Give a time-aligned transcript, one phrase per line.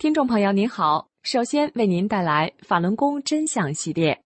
[0.00, 4.18] 听众朋友您好，首先为您带来法轮功真相系列。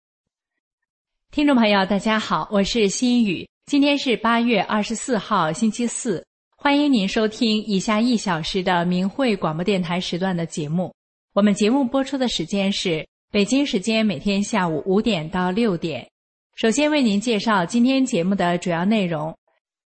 [1.32, 6.24] 听众朋友大家好，我是心雨，今天是八月二十四号星期四，
[6.56, 10.94] 欢迎您收听以下一小时的明慧广播电台时段的节目。
[11.34, 16.08] 我们节目播出的时间是北京时间每天下午五点到六点。
[16.54, 19.36] 首先为您介绍今天节目的主要内容，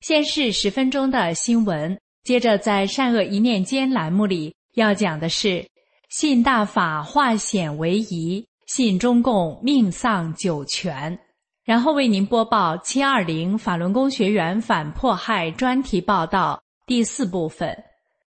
[0.02, 5.66] 先是十分钟的新闻，接着在善恶一念间栏目里要讲的是。
[6.10, 11.20] 信大法化险为夷，信中共命丧九泉。
[11.66, 17.78] 然后为您播报七二零法轮功学员反迫害专题报道第四部分。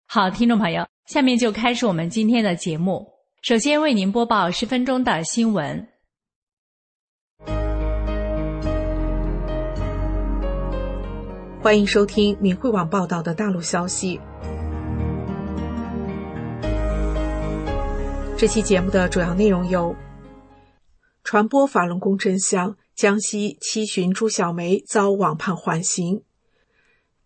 [0.05, 3.07] 好，听众朋友，下面就开始我们今天的节目。
[3.41, 5.87] 首先为您播报十分钟的新闻。
[11.63, 14.19] 欢迎收听闽汇网报道的大陆消息。
[18.41, 19.95] 这期节目的主要内容有：
[21.23, 26.23] 传播法轮功真相，江西七旬朱小梅遭网判缓刑；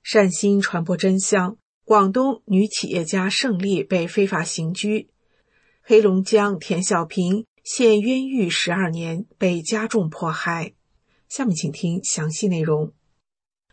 [0.04, 1.56] 善心传播真相，
[1.86, 5.08] 广东女企业家胜利被非法刑拘；
[5.82, 10.74] 黑龙江田小平现冤狱十二年，被加重迫害。
[11.30, 12.92] 下面请听详细内容。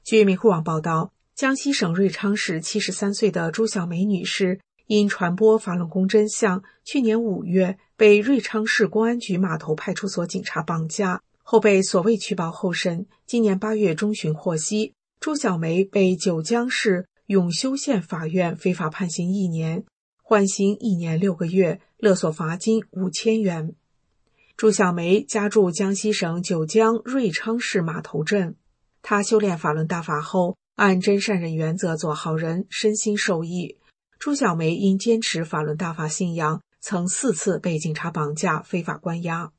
[0.05, 4.61] 据民户网报道，江西省瑞昌市七十三岁的朱小梅女士。
[4.87, 13.07] 因传播法轮功真相，去年五月被瑞昌市公安局码头派出所警察绑架，后被所谓取保候审。
[13.27, 19.85] 今年八月中旬获悉，朱小梅被九江市永修县法院非法判刑一年，
[20.23, 23.75] 缓刑一年六个月，勒索罚金五千元。
[24.57, 28.57] 朱小梅家住江西省九江瑞昌市码头镇，
[29.01, 33.79] 她修炼法轮大法后，按真善忍原则做好人，身心受益。
[34.25, 39.51] 朱小梅因坚持法轮大法信仰，曾四次被警察绑架、非法关押。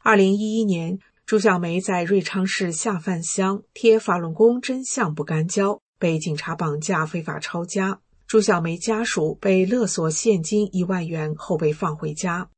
[0.00, 8.00] 二零一一年，朱小梅在瑞昌市下饭乡贴法轮功真相不干胶，被警察绑架、非法抄家。
[8.26, 12.50] 朱小梅家属被勒索现金一万元后被放回家。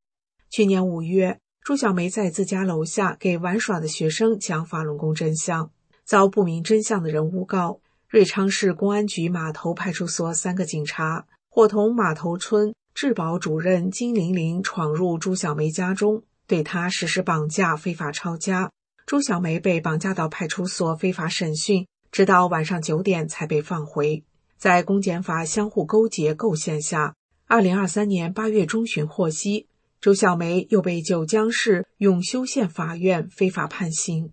[0.51, 5.71] 去年五月，朱小梅在自家楼下给玩耍的学生讲法轮功真相，
[6.05, 7.81] 遭不明真相的人诬告。
[8.09, 11.27] 瑞昌市公安局码头派出所三个警察。
[11.57, 18.71] 伙同码头村治保主任金玲玲闯入朱小梅家中，对她实施绑架、非法抄家。
[19.07, 24.23] 朱小梅被绑架到派出所非法审讯，直到晚上九点才被放回。
[24.59, 27.15] 在公检法相互勾结构陷下，
[27.47, 29.67] 二零二三年八月中旬获悉，
[29.99, 34.31] 朱小梅又被九江市永修县法院非法判刑。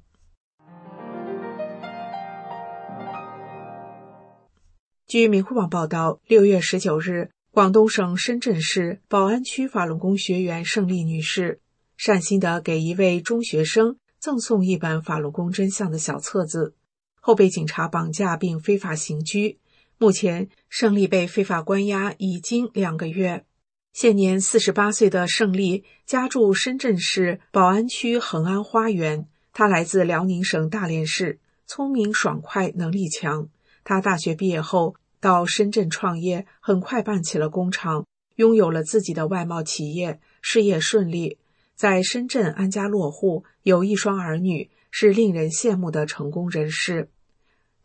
[5.14, 11.60] 据明慧网报道，六月十九日，广东省深圳市宝安区法轮功学员胜利女士
[11.96, 16.74] 善心的给一位中学生赠送一本法轮功真相的小册子，
[17.22, 19.60] 后被警察绑架并非法刑拘。
[20.00, 23.46] 目前，胜利被非法关押已经两个月。
[23.92, 31.38] 现年四十八岁的胜利家住深圳市宝安区恒安花园，他来自辽宁省大连市，
[31.68, 33.50] 聪明爽快，能力强。
[33.84, 34.96] 他大学毕业后。
[35.24, 38.06] 到深圳创业，很快办起了工厂，
[38.36, 41.38] 拥有了自己的外贸企业，事业顺利，
[41.76, 47.08] 在深圳安家落户，有一双儿女，是令人羡慕的成功人士。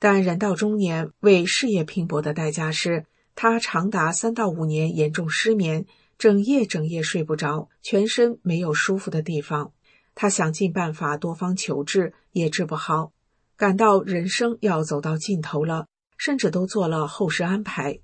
[0.01, 3.07] 但人到中年，为事业拼搏的代价是，
[3.37, 5.87] 他长达三到五年严重失眠，
[6.19, 9.71] 整夜整夜睡不着，全身没有舒服的地方。
[10.17, 13.13] 他想尽办法多方求治，也治不好，
[13.57, 15.87] 感到人生要走到尽头了。
[16.19, 18.01] 甚至都做了后事安排。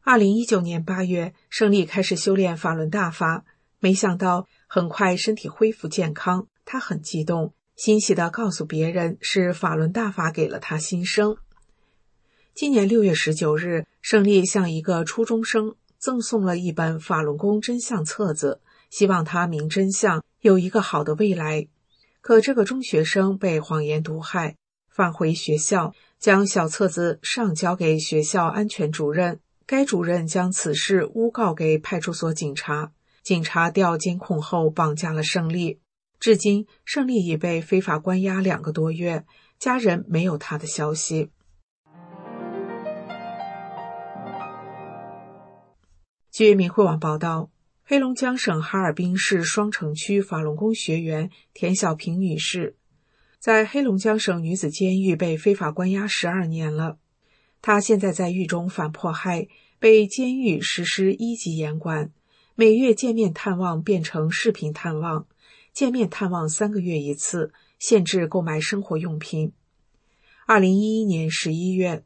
[0.00, 3.44] 二零一九年八月，胜利开始修炼法轮大法。
[3.78, 11.36] 没想到很快身体恢复健康，他很激动，欣喜地告诉别人是法轮大法给了他新生。
[12.54, 18.60] 今年六月十九日，胜利向一个初中生赠送了一本法轮功真相册子，
[18.90, 21.68] 希望他明真相，有一个好的未来。
[22.20, 24.56] 可这个中学生被谎言毒害，
[24.88, 29.40] 返回学校，将小册子上交给学校安全主任。
[29.66, 32.92] 该主任将此事诬告给派出所警察，
[33.22, 35.78] 警察调监控后绑架了胜利。
[36.18, 39.26] 至今，胜利已被非法关押两个多月，
[39.58, 41.30] 家人没有他的消息。
[46.32, 47.50] 据明慧网报道，
[47.84, 52.77] 黑龙江省哈尔滨市双城区法轮功学员田小平女士，
[53.38, 56.98] 在黑龙江省女子监狱被非法关押十二年了。
[57.62, 59.46] 她现在在狱中反迫害，
[59.78, 62.10] 被监狱实施一级严管，
[62.56, 65.28] 每月见面探望变成视频探望，
[65.72, 69.52] 见面探望三个月一次，限制购买生活用品。
[70.46, 72.02] 二零一一年十一月，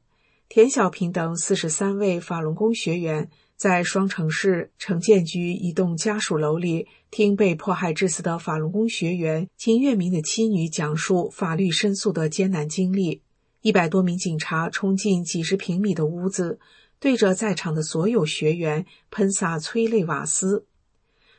[0.51, 3.31] 田小平等四十三位法轮功学员。
[3.63, 13.23] 在双城市城建局一栋家属楼里，听被迫害致死的法轮功学员秦月明的妻女讲述法律申诉的艰难经历。
[13.61, 16.59] 一百多名警察冲进几十平米的屋子，
[16.99, 20.67] 对着在场的所有学员喷洒催泪瓦斯。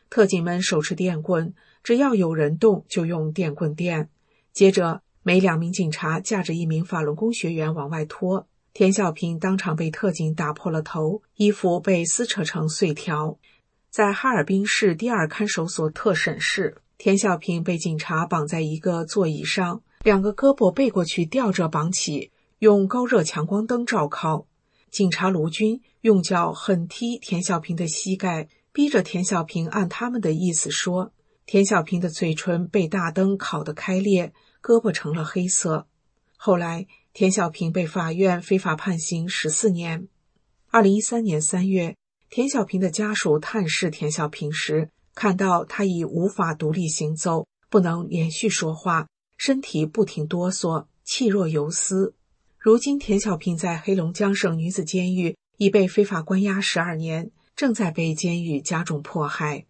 [0.10, 1.54] 特警们手持电棍，
[1.84, 4.08] 只要有人动就用电棍电。
[4.54, 8.48] 接着，每两名警察架着一名法轮功学员往外拖。
[8.74, 13.38] 田小平当场被特警打破了头，衣服被撕扯成碎条。
[13.92, 24.48] 在哈尔滨市第二看守所特审室，田小平被警察绑在一个座椅上，两个胳膊背过去吊着绑起，用高热强光灯照烤。
[24.90, 31.14] 警察卢军用脚狠踢田小平的膝盖，逼着田小平按他们的意思说。
[31.46, 34.34] 田小平的嘴唇被大灯烤得开裂，
[34.64, 35.86] 胳膊成了黑色。
[36.36, 36.88] 后来。
[37.14, 40.08] 田小平被法院非法判刑十四年。
[40.72, 41.96] 二零一三年三月，
[42.32, 49.08] 田小平的家属探视田小平时，看到他已无法独立行走，不能连续说话，
[49.38, 52.16] 身体不停哆嗦，气若游丝。
[52.58, 59.68] 如今，田小平在黑龙江省女子监狱已被非法关押十二年，正在被监狱加重迫害。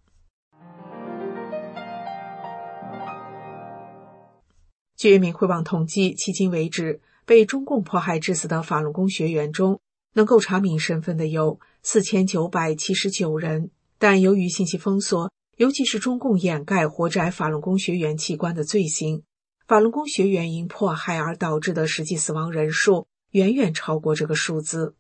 [4.95, 7.01] 据明慧网统计，迄今为止。
[7.25, 9.79] 被中共迫害致死的法轮功学员中，
[10.13, 19.23] 能够查明身份的有四千九百七十九人，但由于信息封锁，尤其是中共掩盖活摘法轮功学员器官的罪行，
[19.67, 24.95] 法轮功学员因迫害而导致的实际死亡人数远远超过这个数字。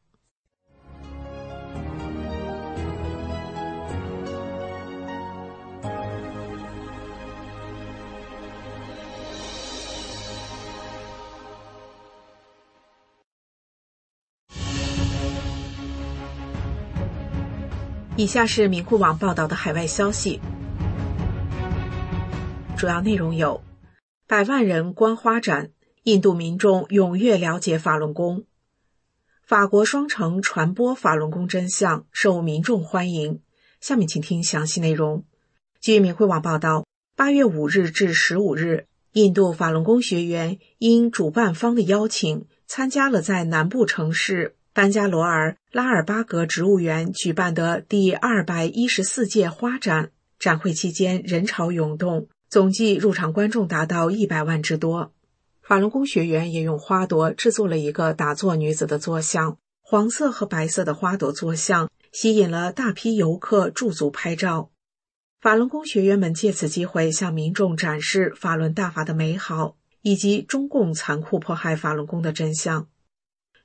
[18.15, 20.39] 以下是明库网报道的海外消息，
[22.77, 23.63] 主要内容有：
[24.27, 25.71] 百万人观花展，
[26.03, 28.43] 印度民众踊跃了解法轮功；
[29.41, 33.39] 法国双城传播法轮功真相，受民众欢迎。
[33.81, 35.25] 下面请听详细内容。
[35.81, 36.85] 据明慧网报道，
[37.15, 44.55] 八月五日至十五日，印度法轮功学员因主办方的邀请，参加了在南部城市。
[44.73, 55.13] 班加罗尔拉尔巴格植物园举办的第二百一十四届花展，展会期间人潮涌动，总计入场观众达到一百万之多。
[55.61, 64.71] 法轮功学员也用花朵制作了一个打坐女子的坐像，黄色和白色的花朵坐像吸引了大批游客驻足拍照。
[65.39, 72.87] 法轮功学员们借此机会向民众展示法轮大法的美好，以及中共残酷迫害法轮功的真相。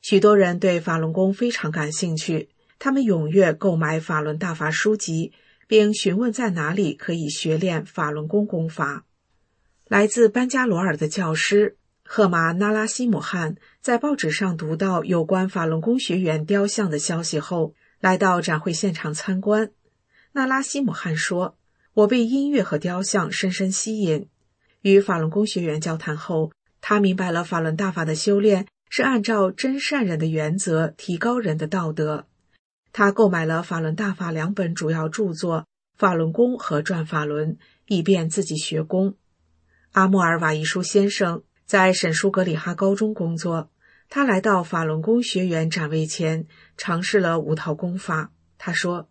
[0.09, 2.49] 许多人对法轮功非常感兴趣，
[2.79, 5.35] 他们踊跃购买法轮大法书籍，
[5.67, 9.05] 并询问在哪里可以学练法轮功功法。
[9.87, 19.73] 来自班加罗尔的教师赫马纳拉西姆汗在报纸上读到有关法轮功学员雕像的消息后，来到展会现场参观。
[20.33, 21.59] 纳拉西姆汗说
[21.93, 24.27] ：“我被音乐和雕像深深吸引。
[24.81, 26.51] 与法轮功学员交谈后，
[26.81, 32.27] 他明白了法轮大法的修炼。”是按照真善人的原则提高人的道德。
[32.93, 35.61] 他购买了法轮大法两本主要著作
[35.97, 37.55] 《法轮功》和《转法轮》，
[37.87, 39.15] 以便自己学功。
[39.93, 43.71] 阿穆尔瓦伊舒先生在沈舒格里哈高中工作。
[44.11, 46.47] 他来到法轮功学员展位前，
[46.79, 48.33] 尝试了五套功法。
[48.57, 49.11] 他说：“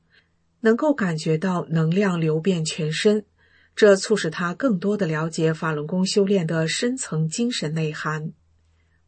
[0.62, 3.24] 能够感觉到能量流遍全身，
[3.76, 8.34] 这促使他更多的了解法轮功修炼的深层精神内涵。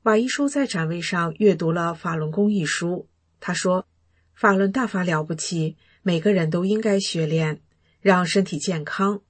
[0.03, 3.09] 瓦伊舒在展位上阅读了《法轮功》一书，
[3.41, 3.85] 他说
[4.33, 7.59] ：“法轮大法了不起，每个人都应该学练，
[7.99, 9.21] 让身体健康。”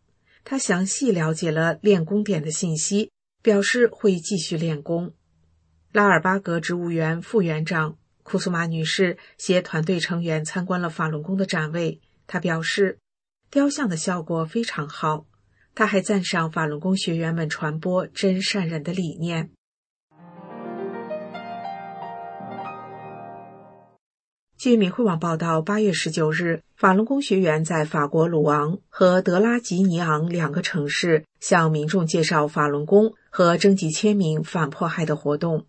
[0.46, 3.12] 他详细了解了练功点的信息，
[3.42, 5.14] 表示会继续练功。
[5.92, 12.00] 拉尔巴格植物园副园长库苏玛女士携团队成员参观了法轮功的展位。
[12.28, 13.00] 她表示，
[13.50, 15.26] 雕像的效果非常好。
[15.74, 19.50] 她还赞赏法轮功学员们传播真善忍的理念。
[24.60, 35.66] 据明慧网报道，八月十九日，法轮功学员在法国鲁昂和德拉吉尼昂两个城市向民众介绍法轮功和征集签名反迫害的活动。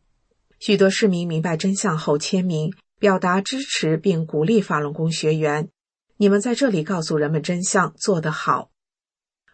[0.58, 5.68] 许多市民明白真相后签名，表达支持并鼓励法轮功学员。
[6.16, 8.70] 你们在这里告诉人们真相，做得好。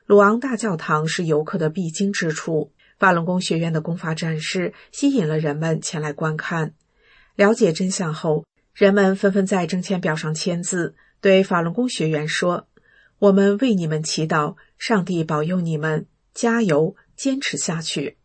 [0.06, 6.72] 鲁昂大教堂是游客的必经之处，法轮功学院的功法展示吸引了人们前来观看。
[7.34, 8.46] 了解真相后。
[8.76, 12.68] 人们纷纷在征签表上签字，对法轮功学员说
[13.18, 16.04] ：“我们为你们祈祷，上帝保佑你们，
[16.34, 18.18] 加油，坚持下去。”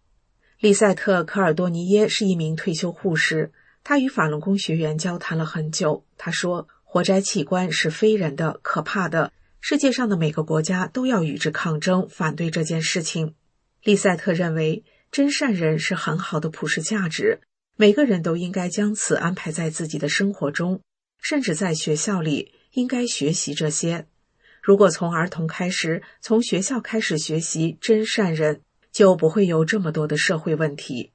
[0.60, 3.54] 利塞特·科尔多尼耶是一名退休护士，
[3.86, 6.04] 他与法轮功学员交谈了很久。
[6.18, 9.32] 他说：“活摘器官是非人的、可怕的，
[9.62, 13.36] 世界上的每个国家都要与之抗争，反对这件事情。”
[13.84, 17.40] 利塞特认为，真善人是很好的普世价值。
[17.82, 20.82] 每个人都应该将此安排在自己的生活中，
[21.20, 24.06] 甚至在学校里应该学习这些。
[24.62, 28.62] 如果从儿童开始，从学校开始学习真善人，
[28.92, 31.12] 就不会有这么多的社会问题。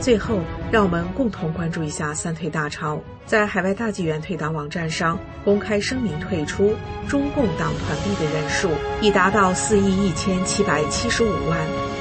[0.00, 0.38] 最后，
[0.70, 6.76] 让我们共同关注一下三退大潮，在海外大纪元退党网站上公开声明退出
[7.08, 8.70] 中共党团币的人数
[9.00, 11.91] 已达到四亿一千七百七十五万。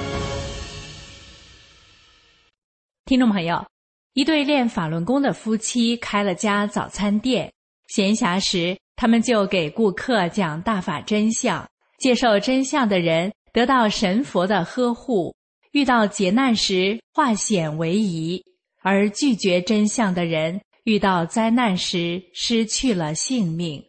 [3.11, 3.65] 听众朋友，
[4.13, 7.51] 一对练法轮功的夫妻开了家早餐店。
[7.89, 11.69] 闲暇时，他们就给顾客讲大法真相。
[11.99, 15.35] 接受真相的人得到神佛的呵护，
[15.73, 18.41] 遇到劫难时化险为夷；
[18.81, 23.83] 而拒绝真相的人遇到灾难时失去了性命。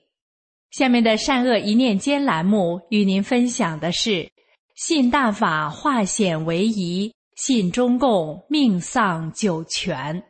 [0.72, 4.28] 下面的善恶一念间栏目与您分享的是：
[4.74, 7.14] 信大法化险为夷。
[7.34, 10.22] 信中共命丧九泉。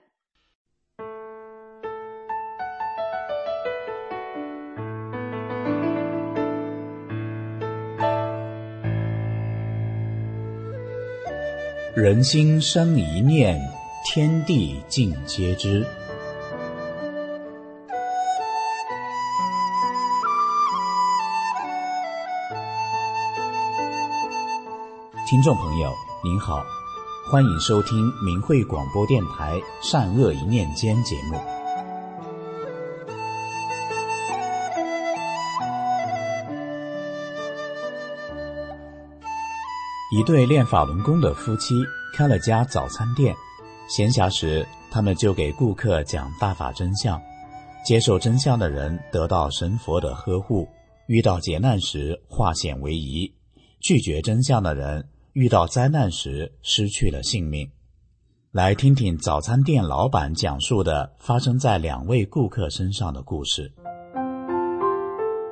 [11.95, 13.61] 人心生一念，
[14.07, 15.85] 天地尽皆知。
[25.29, 25.93] 听众朋友，
[26.23, 26.63] 您好。
[27.33, 31.41] 欢迎收听明慧广播电台《善恶一念间》节目。
[40.11, 41.75] 一对练法轮功的夫妻
[42.13, 43.35] 开了家早餐店，
[43.89, 47.19] 闲暇时他们就给顾客讲大法真相。
[47.83, 50.69] 接受真相的人得到神佛的呵护，
[51.07, 53.33] 遇到劫难时化险为夷；
[53.81, 55.09] 拒绝真相的人。
[55.33, 57.71] 遇到灾难时失去了性命，
[58.51, 63.73] 来听听早餐店老板讲述的发生在两位顾客身上的故事。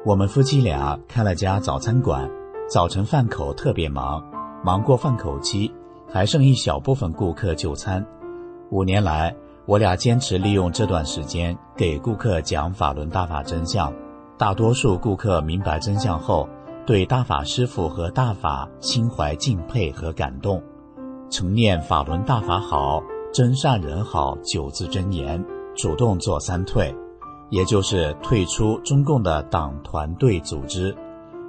[0.04, 2.30] 我们夫妻俩开了家早餐馆，
[2.68, 4.22] 早晨饭口特别忙，
[4.62, 5.72] 忙过饭口期，
[6.06, 8.06] 还剩一小部分顾客就餐。
[8.70, 9.34] 五年来，
[9.64, 13.90] 我俩坚持利用这段时间给顾客讲法轮大法真相，
[14.36, 16.46] 大多数顾客明白真相后。
[16.90, 20.60] 对大法师父和大法心怀敬佩和感动，
[21.30, 23.00] 曾念法轮大法好，
[23.32, 25.40] 真善人好九字真言，
[25.76, 26.92] 主动做三退，
[27.48, 30.92] 也就是退出中共的党团队组织，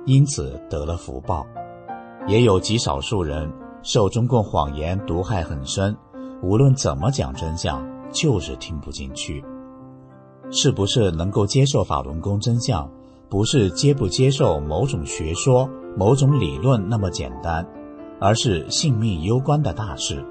[0.06, 1.44] 因此得了福报。
[2.28, 5.98] 也有极少数人受中共谎言毒害很深，
[6.44, 9.44] 无论怎么讲真相，就是听不进去。
[10.52, 12.88] 是不是能够接受法轮功真相？
[13.32, 15.66] 不是接不接受某种学说、
[15.98, 17.66] 某种理论那么简单，
[18.20, 20.22] 而是性命攸关的大事。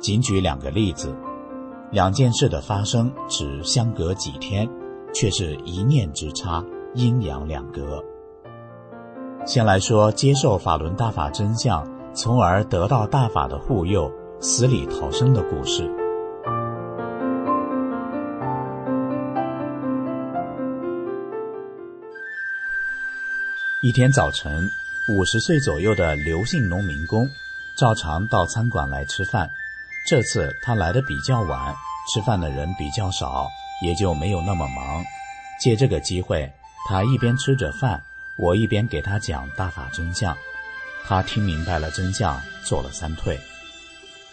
[0.00, 1.14] 仅举两个例子，
[1.92, 4.68] 两件事的发生只相隔几天，
[5.14, 6.64] 却是一念之差，
[6.94, 8.02] 阴阳两隔。
[9.44, 15.88] 先来说接受法轮大法真相，从而得到大法的护佑，死里逃生的故事。
[23.82, 24.70] 一天早晨，
[25.06, 27.28] 五十岁左右的刘姓农民工
[27.76, 29.50] 照常到餐馆来吃饭。
[30.08, 31.76] 这次他来的比较晚，
[32.10, 33.46] 吃饭的人比较少，
[33.82, 35.04] 也就没有那么忙。
[35.60, 36.50] 借这个机会，
[36.88, 38.02] 他一边吃着饭，
[38.36, 40.34] 我一边给他讲大法真相。
[41.04, 43.38] 他听明白了真相，做了三退。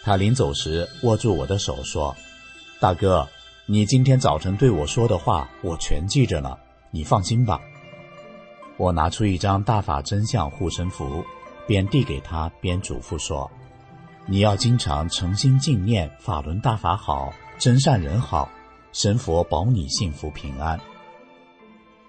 [0.02, 2.16] 他临走时握住我的手说
[2.80, 3.28] ：“大哥，
[3.66, 6.56] 你今天早晨对我说的话，我全记着呢，
[6.90, 7.60] 你放心吧。”
[8.76, 11.24] 我拿出一张大法真相护身符，
[11.66, 13.50] 边递给他边嘱咐说
[14.26, 18.48] ：“你要经常诚心敬念法轮大法好，真善人好，
[18.92, 20.78] 神佛保你幸福平安。”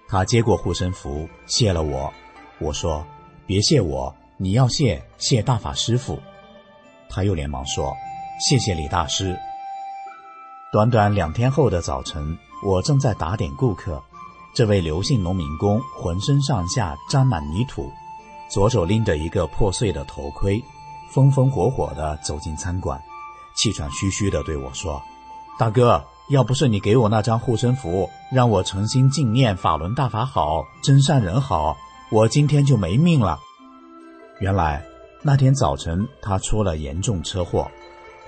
[0.08, 2.12] 他接过护身符，谢了我。
[2.58, 3.06] 我说
[3.46, 6.18] ：“别谢我，你要谢谢大法师父。”
[7.08, 7.94] 他又连忙说
[8.40, 9.36] ：“谢谢李大师。”
[10.72, 14.02] 短短两天后的早晨，我正在打点顾客。
[14.56, 17.92] 这位刘姓农民工浑身上下沾满泥土，
[18.48, 20.58] 左手拎着一个破碎的头盔，
[21.10, 22.98] 风风火火地走进餐馆，
[23.54, 24.98] 气喘吁吁地对我说
[25.60, 31.76] ：“大哥，要不是你给我那张护身符，让我诚心敬念法轮大法好，真善人好，
[32.10, 33.38] 我今天就没命了。”
[34.40, 34.82] 原来
[35.20, 37.70] 那天早晨他出了严重车祸。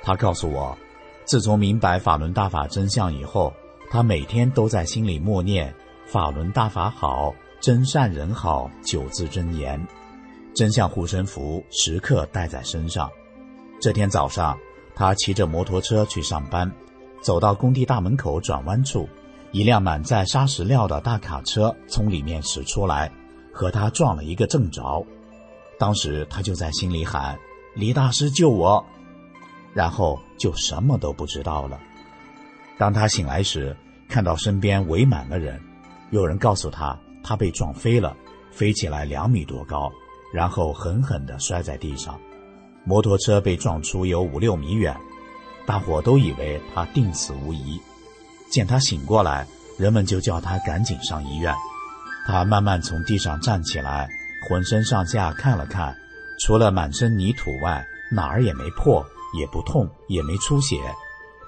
[0.02, 0.76] 他告诉我，
[1.24, 3.50] 自从明白法轮大法真相以后，
[3.90, 5.74] 他每天都在心里默念。
[6.10, 9.78] 法轮大法好，真善人好，九字真言，
[10.54, 13.10] 真相护身符时刻带在身上。
[13.78, 14.58] 这天早上，
[14.94, 16.72] 他骑着摩托车去上班，
[17.20, 19.06] 走到工地大门口转弯处，
[19.52, 23.12] 一辆满载沙石料的大卡车从里面驶出来，
[23.52, 25.04] 和他撞了一个正着。
[25.78, 27.38] 当时他就在心里喊
[27.76, 28.82] ：“李大师救我！”
[29.74, 31.78] 然后就什么都不知道了。
[32.78, 33.76] 当他醒来时，
[34.08, 35.60] 看到身边围满了人。
[36.10, 38.16] 有人告诉他，他被撞飞了，
[38.50, 39.92] 飞起来两米多高，
[40.32, 42.18] 然后狠狠地摔在地上，
[42.84, 44.96] 摩托车被撞出有五六米远，
[45.66, 47.80] 大伙都以为他定死无疑。
[48.50, 49.46] 见他醒过来，
[49.78, 51.54] 人们就叫他赶紧上医院。
[52.26, 54.08] 他慢慢从地上站起来，
[54.48, 55.94] 浑身上下看了看，
[56.40, 59.04] 除了满身泥土外，哪儿也没破，
[59.38, 60.78] 也不痛，也没出血。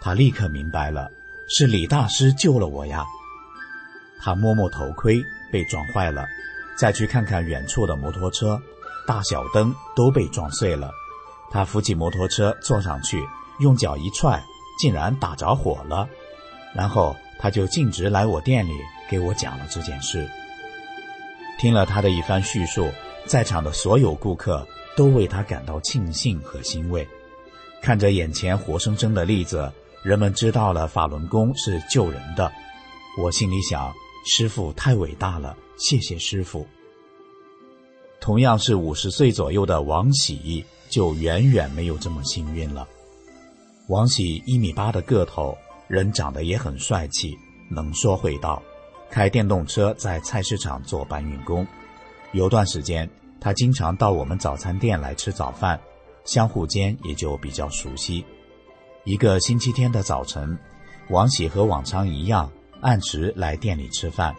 [0.02, 1.10] 他立刻明白了，
[1.48, 3.04] 是李大师救了我呀。
[4.22, 6.26] 他摸摸头盔，被撞坏了，
[6.76, 8.60] 再去看看远处的摩托车，
[9.06, 10.90] 大小灯都被撞碎了。
[11.50, 13.26] 他扶起摩托车坐上去，
[13.58, 14.42] 用脚一踹，
[14.78, 16.08] 竟然打着火了。
[16.74, 18.72] 然后他就径直来我店里
[19.08, 20.28] 给我讲了这件事。
[21.58, 22.88] 听了他的一番叙述，
[23.26, 27.08] 在场的所有顾客都为他感到庆幸和欣慰。
[27.82, 29.72] 看着眼前活生生的例子，
[30.04, 32.52] 人们知道了法轮功是救人的。
[33.18, 33.92] 我心里想。
[34.24, 36.66] 师傅太伟大了，谢谢师傅。
[38.20, 42.86] 同样是五十岁左右的王喜，就远远没有这么幸运了。
[43.88, 45.56] 王喜一米八的个头，
[45.88, 47.34] 人长得也很帅气，
[47.70, 48.62] 能说会道，
[49.10, 51.66] 开电动车在菜市场做搬运工。
[52.32, 53.08] 有段时间，
[53.40, 55.80] 他经常到我们早餐店来吃早饭，
[56.24, 58.24] 相互间也就比较熟悉。
[59.04, 60.56] 一个星期天的早晨，
[61.08, 62.52] 王喜和往常一样。
[62.80, 64.34] 按时来店里吃饭，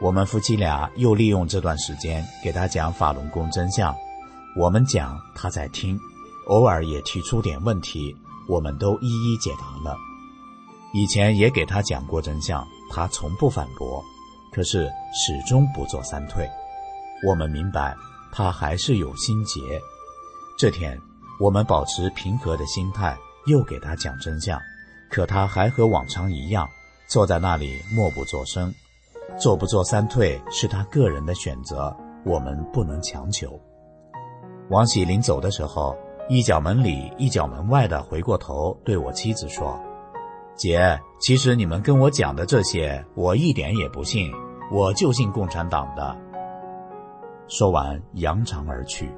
[0.00, 3.94] 我们夫妻俩又利用这段时间给他讲法轮功真相。
[4.56, 5.98] 我们讲，他在听，
[6.46, 8.16] 偶尔也提出点问题，
[8.48, 9.96] 我们都一一解答了。
[10.94, 14.02] 以前也给他讲过真相，他从不反驳，
[14.52, 16.48] 可是始终不做三退。
[17.26, 17.94] 我们明白，
[18.32, 19.60] 他还是有心结。
[20.58, 20.98] 这天，
[21.38, 23.14] 我们保持平和的心态，
[23.46, 24.58] 又给他讲真相，
[25.10, 26.66] 可他还和往常一样。
[27.08, 28.74] 坐在那里默不作声，
[29.38, 33.60] 做不做三退是他个人的选择，我们不能强求。
[34.70, 35.96] 王喜临走的时候，
[36.28, 39.78] 一脚门里一脚门外的回过头对我妻子说
[40.56, 44.28] ：“姐，其实你们跟我讲的这些，我一点也不信，
[44.72, 46.16] 我就信共产党的。”
[47.46, 49.08] 说完扬长而去。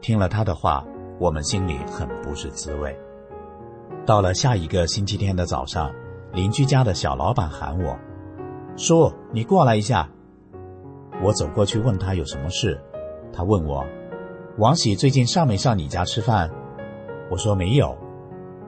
[0.00, 0.84] 听了他的话，
[1.18, 2.96] 我们心里很不是滋味。
[4.06, 5.90] 到了下一个星期天的早上。
[6.32, 7.98] 邻居家的小老板喊我
[8.76, 10.08] ：“叔，你过来一下。”
[11.22, 12.80] 我走过去问他有什么事。
[13.32, 13.84] 他问我
[14.58, 16.50] ：“王喜最近上没上你家吃饭？”
[17.30, 17.96] 我说：“没有。”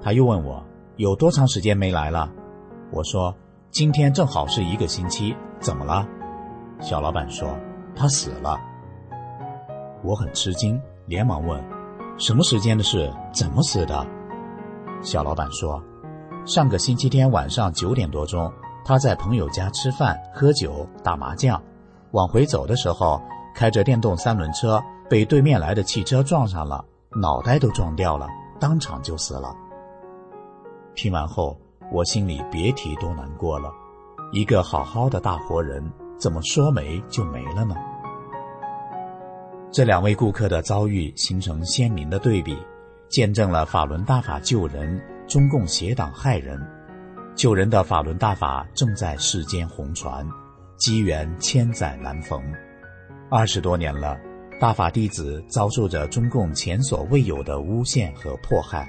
[0.03, 0.63] 他又问我
[0.97, 2.31] ：“有多长时间没来了？”
[2.93, 3.35] 我说
[3.71, 6.07] ：“今天正好是一个星期。”怎么了？
[6.81, 7.49] 小老板说
[7.95, 8.59] ：“他死了。”
[10.03, 11.63] 我很吃惊，连忙问
[12.19, 13.09] ：“什么时间的事？
[13.33, 14.05] 怎么死的？”
[15.01, 15.83] 小老板说。
[16.45, 18.53] 上个星期天晚上九点多钟，
[18.85, 21.61] 他在朋友家吃饭、喝酒、打麻将。
[22.11, 23.23] 往回走的时候，
[23.55, 28.27] 开着电动三轮车被对面来的汽车撞上了，脑袋都撞掉了，
[28.59, 29.55] 当场就死了。
[30.97, 31.57] 听完后，
[31.93, 33.71] 我心里别提多难过了。
[34.33, 37.77] 一个好好的大活人，怎么说没就没了呢？
[39.71, 42.59] 这两位顾客的遭遇形成鲜明的对比，
[43.09, 45.01] 见证了法轮大法救人，
[45.33, 46.61] 中共邪党害人。
[47.35, 50.29] 救人的法轮大法正在世间红传，
[50.77, 52.39] 机缘千载难逢。
[53.31, 54.15] 二十多年了，
[54.61, 58.87] 大法弟子遭受着中共前所未有的诬陷和迫害，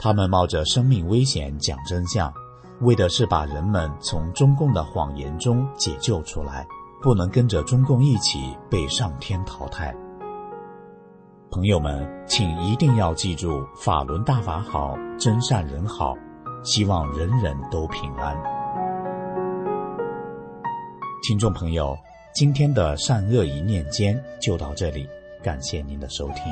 [0.00, 2.34] 他们冒着生命危险讲真相，
[2.80, 6.66] 为的是把人们从中共的谎言中解救出来，
[7.00, 9.94] 不能跟着中共一起被上天淘汰。
[11.50, 16.14] 朋友们，请一定要记住：法轮大法好，真善人好。
[16.62, 18.36] 希望人人都平安。
[21.22, 21.96] 听众朋友，
[22.34, 25.08] 今天的善恶一念间就到这里，
[25.42, 26.44] 感谢您的收听。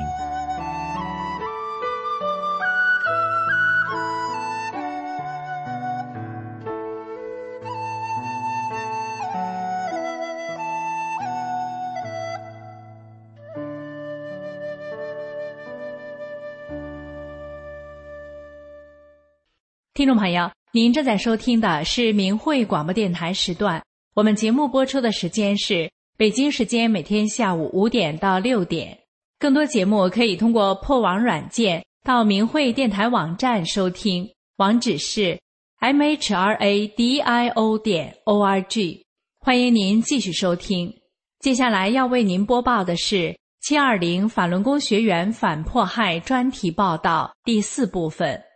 [20.17, 23.81] 朋友，您正在收听的是明慧广播电台时段。
[24.15, 28.97] 我们节目播出的时间是北京时间每天下午五点到六点。
[29.37, 34.27] 更多节目可以通过破网软件到明慧电台网站收听，
[34.57, 35.39] 网址是
[35.79, 39.01] mhradio 点 org。
[39.39, 40.91] 欢迎您继续收听。
[41.39, 48.46] 接下来要为您播报的是七二零法轮功学员反迫害专题报道第四部分。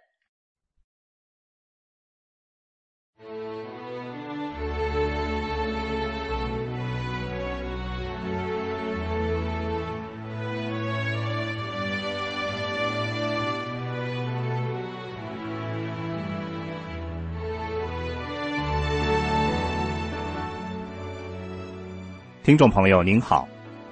[22.44, 23.48] 听众朋友您好，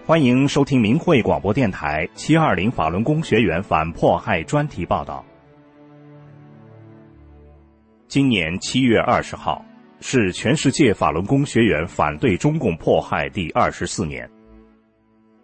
[0.08, 5.24] 欢迎收听明慧广播电台七二零法轮功学员反迫害专题报道。
[8.08, 9.64] 今年七月二十号
[10.02, 14.28] 是全世界法轮功学员反对中共迫害第二十四年。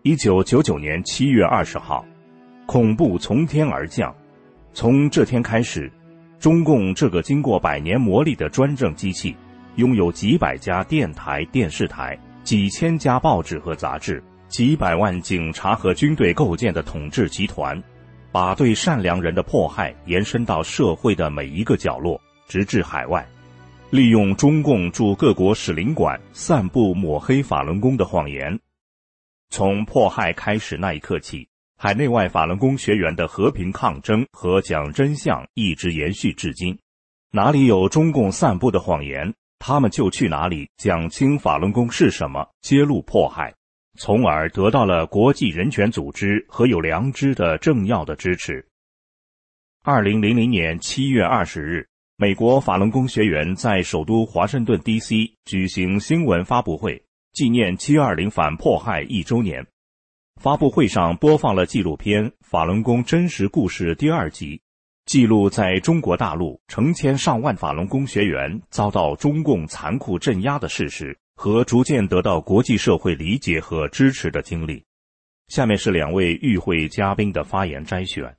[0.02, 2.04] 一九九九年七月二十号，
[2.66, 4.16] 恐怖从天而降，
[4.74, 5.92] 从这天开始，
[6.40, 9.36] 中共这个经过百年磨砺的专政机器，
[9.76, 12.18] 拥有几百家电台、电视台。
[12.46, 17.82] 几千家报纸和杂志，几百万警察和军队构建的统治集团，
[18.32, 23.28] 把对善良人的迫害延伸到社会的每一个角落，直至海外，
[23.90, 28.60] 利用中共驻各国使领馆散布抹黑法轮功的谎言。
[29.50, 36.78] 从迫害开始那一刻起，海内外法轮功学员的和平抗争和讲真相一直延续至今。
[37.32, 39.34] 哪里有中共散布的谎言？
[39.60, 43.54] 他们就去哪里讲清法轮功是什么，揭露迫害，
[43.98, 48.68] 从而得到了国际人权组织和有良知的政要的支持。
[49.84, 51.88] 二零零零年七月二十日，
[52.18, 55.36] 美国法轮功学员在首都华盛顿 D.C.
[55.46, 59.66] 举行新闻发布会，纪念七二零反迫害一周年。
[60.42, 64.62] 发布会上播放了纪录片《法轮功真实故事》第二集。
[65.06, 74.84] 记录在中国大陆成千上万法轮功学员遭到中共残酷镇压的事实和逐渐得到国际社会理解和支持的经历。
[75.48, 78.36] 下面是两位与会嘉宾的发言摘选。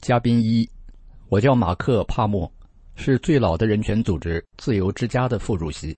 [0.00, 0.68] 嘉宾一，
[1.28, 2.50] 我叫马克·帕默，
[2.94, 5.96] 是最老的人权组织“自由之家”的副主席。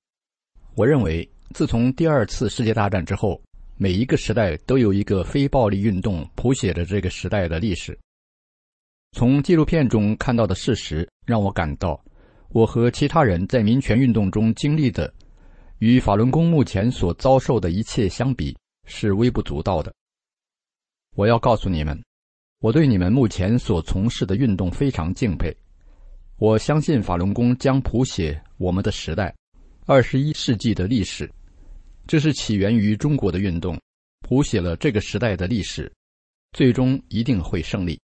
[0.74, 3.38] 我认为，自从第二次世界大战之后，
[3.76, 7.98] 每一个时代都有一个非暴力运动谱写着这个时代的历史。
[9.12, 12.02] 从纪录片中看到的事实让我感到，
[12.50, 15.12] 我和其他人在民权运动中经历的，
[15.78, 19.92] 与法轮功目前所遭受的一切相比是微不足道的。
[21.14, 21.98] 我要告诉你们，
[22.60, 25.54] 我对你们目前所从事的运动非常敬佩。
[26.38, 29.34] 我相信法轮功将谱写我们的时代，
[29.86, 31.30] 二十一世纪的历史。
[32.06, 33.80] 这是起源于中国的运动，
[34.20, 35.90] 谱写了这个时代的历史，
[36.52, 37.98] 最终一定会胜利。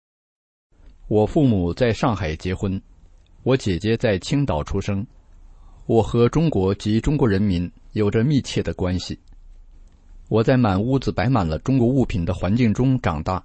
[1.10, 2.80] 我父母在上海结婚，
[3.41, 5.04] 我姐姐在青岛出生，
[5.88, 9.17] 我和中国及中国人民有着密切的关系。
[10.28, 13.43] 我在满屋子摆满了中国物品的环境中长大，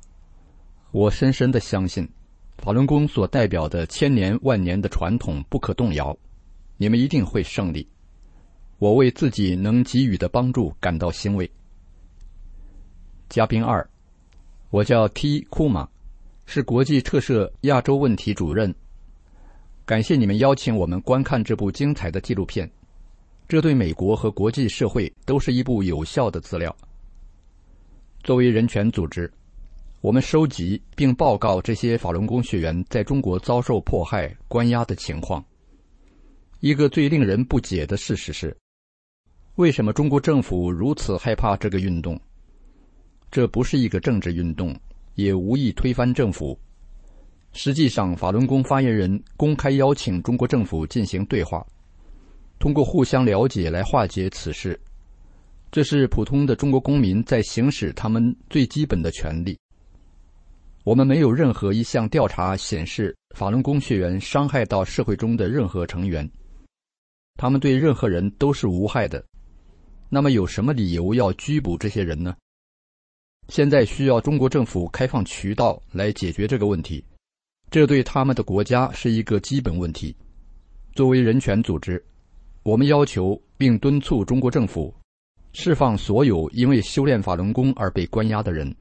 [0.90, 2.07] 我深深的相信，
[2.59, 6.14] 法轮功所代表的千年万年的传统不可动摇，
[6.77, 7.88] 你们一定会胜利。
[8.79, 11.50] 我为自己能给予的帮助感到欣慰。
[13.31, 13.88] 嘉宾二，
[14.68, 15.88] 我叫 T 库马，
[16.46, 18.74] 是国际特赦亚洲问题主任。
[19.85, 22.70] 感谢你们邀请我们观看这部精彩的纪录片，
[23.46, 26.74] 这对美国和国际社会都是一部有效的资料。
[28.22, 29.30] 作为人权组织，
[30.00, 35.44] 我们收集并报告这些法轮功学员在中国遭受迫害、关押的情况。
[36.61, 38.57] 一个最令人不解的事实是，
[39.57, 42.18] 为什么中国政府如此害怕这个运动？
[43.30, 44.74] 这不是一个政治运动，
[45.14, 46.59] 也无意推翻政府。
[47.53, 51.64] 实际上，法轮功发言人公开邀请中国政府进行对话，
[52.59, 54.79] 通过互相了解来化解此事。
[55.70, 59.59] 这是普通的中国公民在行使他们最基本的权利。
[60.85, 66.29] 我们没有任何一项调查显示法轮功学员伤害到社会中的任何成员，
[67.37, 69.24] 他们对任何人都是无害的。
[70.09, 72.37] 那么，有什么理由要拘捕这些人呢？
[73.48, 77.04] 现在需要中国政府开放渠道来解决这个问题，
[77.70, 80.16] 这对他们的国家是一个基本问题。
[80.94, 82.02] 作为人权组织，
[82.62, 84.94] 我们要求并敦促中国政府。
[85.52, 88.74] 释放所有因为修炼法轮功而被关押的人。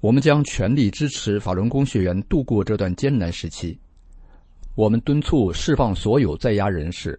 [0.00, 3.78] 我们将全力支持法轮功学员度过这段艰难时期。
[4.74, 7.18] 我们敦促释放所有在押人士。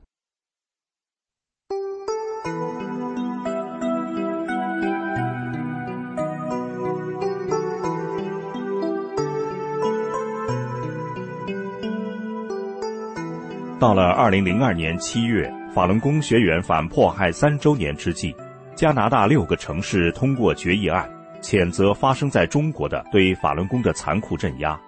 [13.80, 15.52] 到了二零零二年七月。
[15.74, 18.36] 法轮功学员反迫害三周年之际，
[18.74, 21.08] 加拿大六个城市通过决议案，
[21.40, 24.80] 谴责发生在中国的对法轮功的残酷镇压。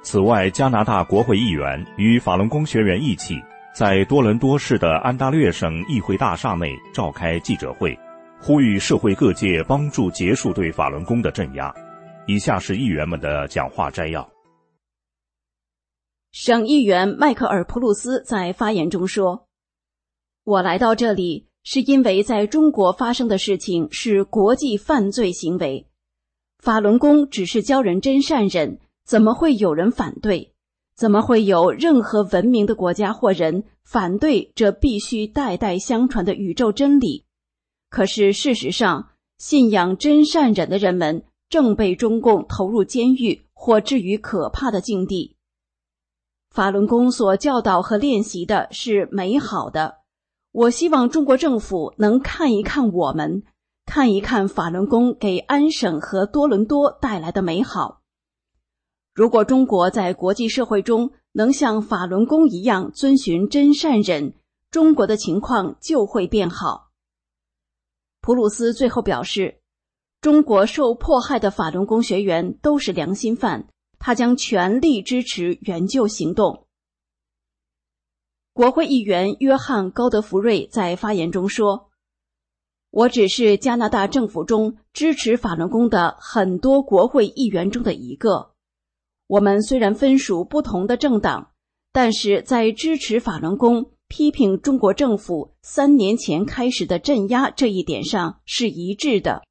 [0.00, 3.38] 此外，加拿大国会议员与法轮功学员一起，
[3.74, 7.98] 在多伦多市的安大略省议会大厦内召开记者会，
[8.40, 11.70] 呼吁社会各界帮助结束对法轮功的镇压。
[12.26, 14.26] 以下是议员们的讲话摘要。
[16.40, 19.48] 省议员迈克尔·普鲁斯在发言中说。
[20.44, 25.88] 我来到这里是因为在中国发生的事情是国际犯罪行为，
[26.60, 30.52] 法轮功只是教人真善忍，怎么会有人反对？
[30.94, 37.24] 怎么会有任何文明的国家或人反对这必须代代相传的宇宙真理？
[37.90, 45.34] 可是事实上，信仰真善忍的人们正被中共投入监狱或置于可怕的境地。
[46.58, 49.98] 法轮功所教导和练习的是美好的。
[50.50, 53.44] 我希望中国政府能看一看我们，
[53.86, 58.00] 看一看法轮功给安省和多伦多带来的美好。
[59.14, 64.34] 如果中国在国际社会中能像法轮功一样遵循真善忍，
[64.72, 66.90] 中国的情况就会变好。
[68.20, 69.60] 普鲁斯最后表示，
[70.20, 76.66] 中国受迫害的法轮功学员都是良心犯，他将全力支持援救行动。
[78.52, 81.90] 国会议员约翰·高德福瑞在发言中说
[82.90, 88.54] ：“我只是加拿大政府中支持法轮功的很多国会议员中的一个。
[89.28, 91.52] 我们虽然分属不同的政党，
[91.92, 99.42] 但是在支持法轮功、批评中国政府三年前开始的镇压这一点上是一致的。”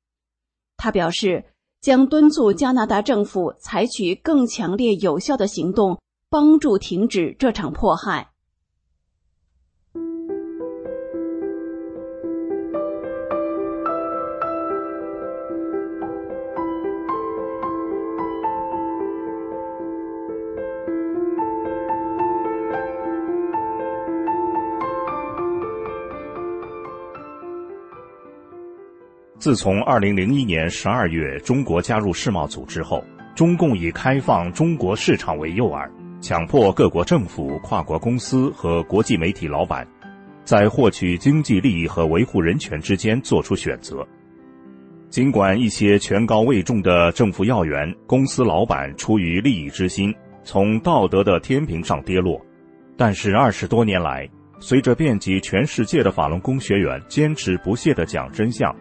[0.76, 1.46] 他表示，
[1.88, 5.98] 将敦促加拿大政府采取更强烈有效的行动，
[6.30, 8.30] 帮助停止这场迫害。
[29.48, 33.02] 自从二零零一年十二月中国加入世贸组织后，
[33.34, 39.88] 中共以开放中国市场为诱饵，强迫各国政府、跨国公司和国际媒体老板，
[40.44, 44.06] 在获取经济利益和维护人权之间做出选择。
[45.10, 52.38] 尽管一些权高位重的政府要员、公司老板出于利益之心，从道德的天平上跌落，
[52.98, 54.30] 但是二十多年来，
[54.60, 58.76] 随着遍及全世界的法轮功学员坚持不懈地讲真相。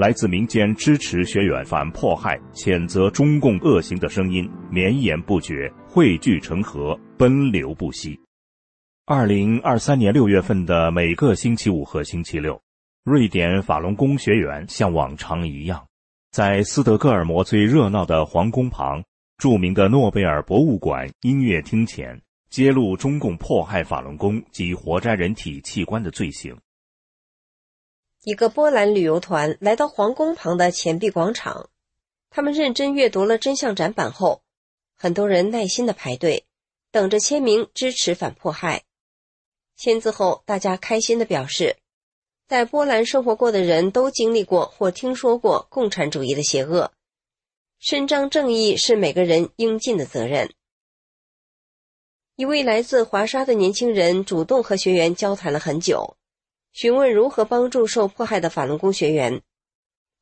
[0.00, 8.18] 来自民间支持学员反迫害、谴责中共恶行的声音绵延不绝、汇聚成河、奔流不息。
[9.04, 12.58] 二零二三年六月份的每个星期五和星期六，
[13.04, 15.86] 瑞典法轮功学员像往常一样，
[16.30, 19.04] 在斯德哥尔摩最热闹的皇宫旁、
[19.36, 26.56] 著名的诺贝尔博物馆音乐厅前，揭露中共迫害法轮功及活摘人体器官的罪行。
[28.22, 31.70] 一个波兰旅游团来到皇宫旁的钱币广场，
[32.28, 34.42] 他们认真阅读了真相展板后，
[34.94, 36.44] 很多人耐心的排队，
[36.90, 38.84] 等着签名支持反迫害。
[39.74, 41.78] 签字后，大家开心的表示，
[42.46, 46.92] 在波兰生活过的人都经历过或听说过共产主义的邪恶，
[47.78, 50.52] 伸张正义是每个人应尽的责任。
[52.36, 56.18] 一位来自华沙的年轻人主动和学员交谈了很久。
[56.72, 59.42] 询问如何帮助受迫害的法轮功学员，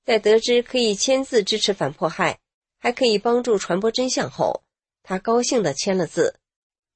[0.05, 2.39] 在得知可以签字支持反迫害，
[2.79, 4.63] 还可以帮助传播真相后，
[5.03, 6.41] 他高兴地签了字。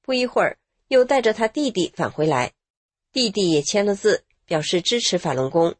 [0.00, 2.52] 不一会儿，又带着他弟弟返回来，
[3.12, 5.74] 弟弟也签了字，表示支持法轮功。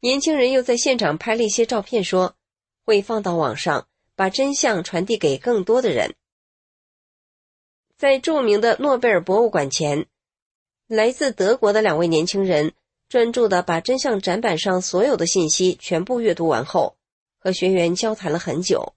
[0.00, 2.36] 年轻人又在现场拍了一些照片，说
[2.84, 6.14] 会放到网上，把真相传递给更多的人。
[7.96, 10.06] 在著名的诺贝尔博物馆前，
[10.88, 12.74] 来自德国的两位年轻人。
[13.08, 16.96] 专注的把真相展板上所有的信息全部阅读完后，
[17.38, 18.94] 和学员交谈了很久。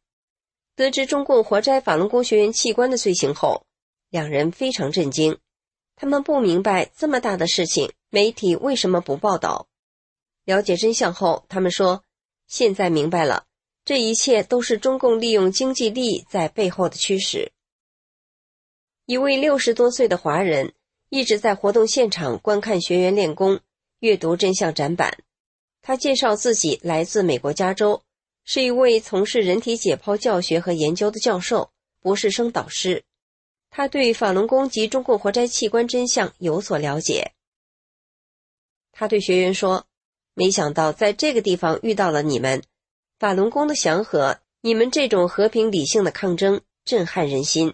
[0.76, 3.66] 得知中共活摘法轮功学员器官的罪行后，
[4.10, 5.38] 两人非常震惊。
[5.96, 9.68] 他们不明白这么大的事情，媒体为什么不报道？
[10.46, 12.04] 了解真相后，他们说
[12.48, 13.46] ：“现在明白了，
[13.84, 17.52] 这一切都是中共利用经济利益在背后的驱使。”
[19.06, 20.74] 一位六十多岁的华人
[21.10, 23.60] 一直在活动现场观看学员练功。
[24.00, 25.18] 阅读真相展板，
[25.82, 28.04] 他介绍自己来自美国加州，
[28.44, 33.04] 是一位从事人体解剖教学和研究的教授、博士生导师。
[33.72, 37.34] 他对法轮功及中共活摘器官真相有所了解。
[38.92, 39.88] 他对学员说
[40.36, 42.62] ：“没想到在这个地方遇到了你们，
[43.18, 47.74] 法轮功的祥和，你们这种和平理性的抗争震撼人心。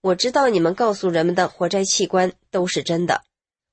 [0.00, 3.22] 我知道你们告诉人们的活摘器官都是真的。”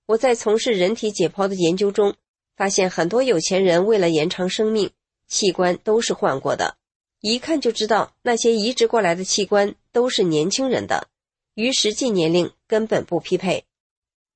[0.09, 2.15] 我在从事人体解剖的研究中，
[2.55, 4.89] 发现很多有钱人为了延长生命，
[5.27, 6.77] 器官都是换过的，
[7.21, 11.09] 一看就知道那些移植过来的器官都是年轻人的，
[11.53, 13.65] 与实际年龄根本不匹配。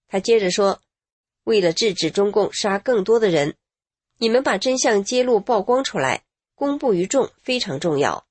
[0.07, 0.79] 他接着说
[1.43, 3.55] ：“为了制止中共杀更多的人，
[4.19, 8.27] 你们把真相揭露曝光出来，公布于众非常重要。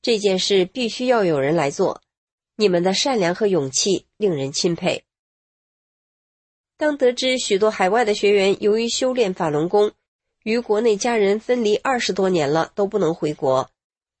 [0.00, 2.00] 这件事必须要有人来做，
[2.56, 5.04] 你们的善良和勇气令人钦佩。”
[6.78, 9.90] 当得知许多海外的学员由于修炼法轮功，
[10.44, 13.68] 与国内家人分离二十多年了都不能回国，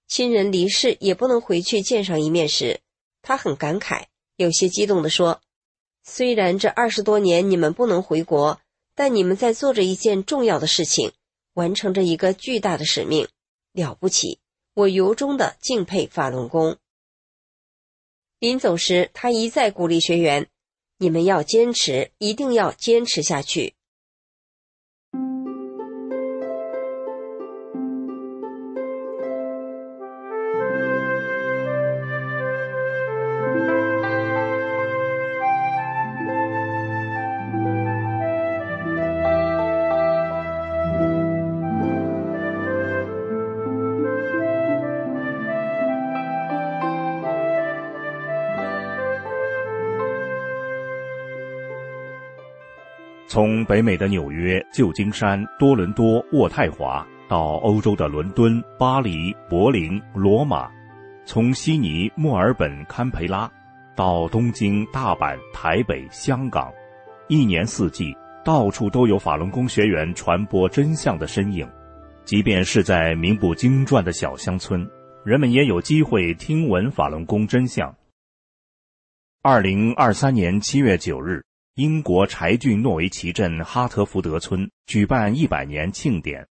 [0.08, 2.80] 亲人离世也不能回去见上一面时，
[3.22, 5.40] 他很感慨，有些激动地说
[6.02, 8.60] ：“虽然这二十多年你们不能回国，
[8.96, 11.12] 但你们在做着一件重要的事情，
[11.54, 13.28] 完成着一个巨大的使命，
[13.72, 14.40] 了不起！
[14.74, 16.76] 我由衷的敬佩法轮功。”
[18.40, 20.48] 临走时，他一再鼓励学员。
[20.98, 23.74] 你们要坚持，一定要坚持下去。
[53.38, 60.68] 从北美的纽约、旧金山、多伦多、渥太华，到欧洲的伦敦、巴黎、柏林、罗马；
[61.24, 63.48] 从悉尼、墨尔本、堪培拉，
[63.94, 66.72] 到东京、大阪、台北、香港，
[67.28, 68.12] 一年四季，
[68.44, 71.64] 到处都有法轮功学员传播真相的身影。
[72.24, 74.84] 即便是在名不经传的小乡村，
[75.24, 77.94] 人们也有机会听闻法轮功真相。
[79.44, 81.40] 二零二三年七月九日。
[81.78, 86.44] 英国柴郡诺维奇镇哈特福德村举办一百年庆典，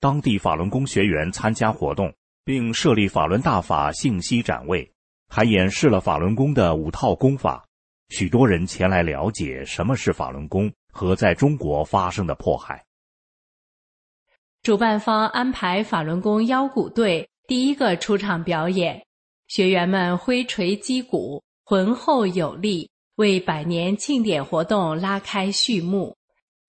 [0.00, 2.12] 当地法轮功学员参加活动，
[2.44, 4.92] 并设立法轮大法信息展位，
[5.28, 7.64] 还演示了法轮功的五套功法。
[8.08, 12.84] 许多人前来了解什么是法轮功和在中国发生的迫害。
[14.64, 19.06] 主办方安排法轮功腰鼓队第一个出场表演，
[19.46, 22.90] 学员们挥锤击鼓，浑厚有力。
[23.16, 26.16] 为百年庆典活动拉开序幕，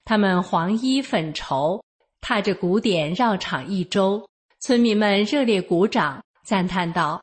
[0.04, 1.82] 他们黄衣粉绸，
[2.20, 4.28] 踏着鼓点绕场一周，
[4.60, 7.22] 村民们热烈鼓掌，赞叹道：“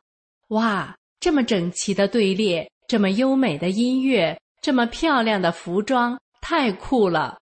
[0.49, 7.37] 哇，这么整齐的队列，这么优美的音乐，这么漂亮的服装，太酷了！”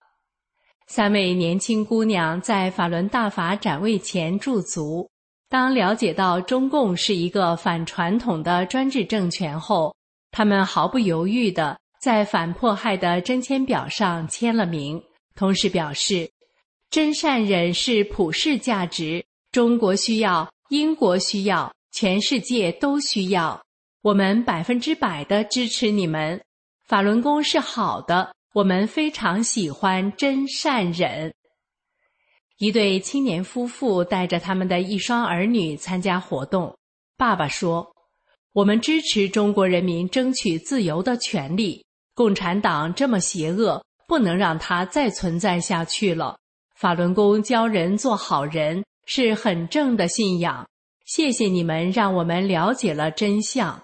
[0.87, 5.11] 三位年轻姑娘在法轮大法展位前驻足，
[5.49, 9.93] 当了解到中共是一个反传统的专制政权后。
[10.37, 15.01] 他们毫不犹豫地在反迫害的真签表上签了名，
[15.37, 16.29] 同时表示
[16.91, 23.63] ：“真善忍是普世价值，中国需要，英国需要，全世界都需要。
[24.03, 26.43] 我们百分之百的支持你们。
[26.85, 31.33] 法轮功是好的，我们非常喜欢真善忍。
[32.59, 36.77] 一对青年夫妇带着他们的一双儿女参加活动。
[37.17, 37.89] 爸爸说
[38.55, 41.85] ：“我们支持中国人民争取自由的权利。
[42.15, 46.37] 共产党这么邪恶，不能让它再存在下去了。
[46.77, 50.65] 法轮功教人做好人，是很正的信仰。
[51.05, 53.83] 谢谢你们，让我们了解了真相。”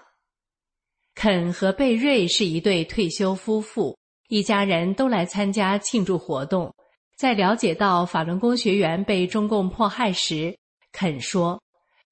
[1.15, 3.97] 肯和贝瑞是一对退休夫妇，
[4.29, 6.73] 一家人都来参加庆祝活动。
[7.17, 10.57] 在了解到法轮功学员被中共迫害时，
[10.93, 11.61] 肯说：“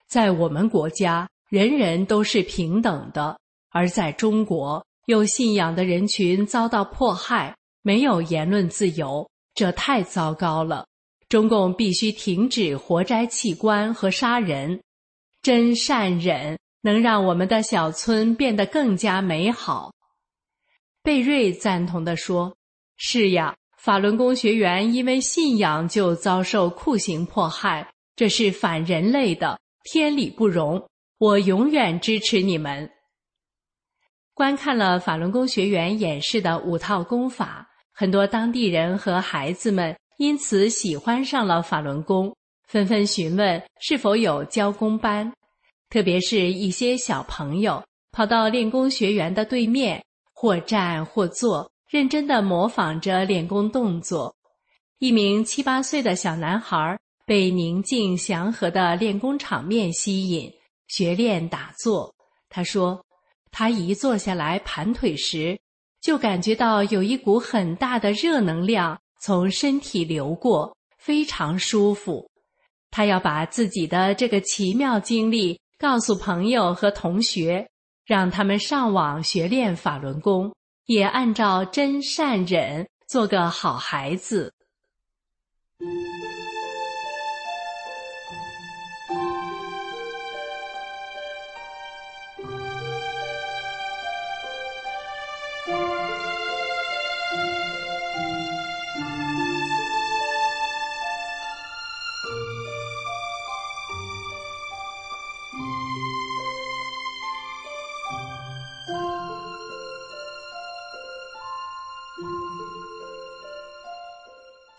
[0.10, 3.36] 在我们国家，人人都是平等的；
[3.72, 10.86] 而在中国，有信仰的人群遭到迫害，没有言论自由，这太糟糕了。
[11.28, 14.82] 中共必须停止活摘器官和杀人，
[15.42, 19.92] 真善忍能让我们的小村变得更加美好。”
[21.04, 22.56] 贝瑞赞同地说
[22.98, 30.89] ：“是呀。”法轮功学员因为信仰就遭受酷刑迫害，这是反人类的，天理不容。
[31.20, 32.90] 我永远支持你们。
[34.34, 42.34] 观看了法轮功学员演示的五套功法，很多当地人和孩子们因此喜欢上了法轮功，
[42.70, 45.30] 纷纷询问是否有教功班。
[45.90, 50.02] 特别是一些小朋友跑到练功学员的对面，
[50.34, 51.70] 或站或坐。
[51.90, 54.36] 认真的模仿着练功动作，
[55.00, 60.54] 一名七八岁的小男孩被宁静祥和的练功场面吸引，
[60.90, 62.14] 学练打坐。
[62.50, 63.06] 他说
[63.50, 65.58] ：“他一坐下来盘腿时，
[66.02, 72.30] 就感觉到有一股很大的热能量从身体流过，非常舒服。
[72.92, 77.70] 他要把自己的这个奇妙经历告诉朋友和同学，
[78.06, 80.54] 让他们上网学练法轮功。”
[80.90, 84.52] 也按照真善忍做个好孩子。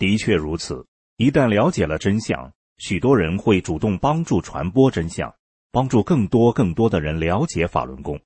[0.00, 0.86] 的确如此，
[1.18, 5.34] 一旦了解了真相，许多人会主动帮助传播真相，
[5.70, 8.18] 帮助更多更多的人了解法轮功。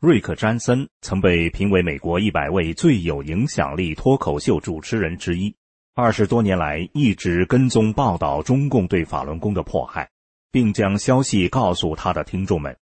[0.00, 5.52] 瑞克·詹森曾被评为美国一百位最有影响力脱口秀主持人之一，
[5.96, 10.08] 二十多年来一直跟踪报道中共对法轮功的迫害，
[10.52, 12.76] 并将消息告诉他的听众们。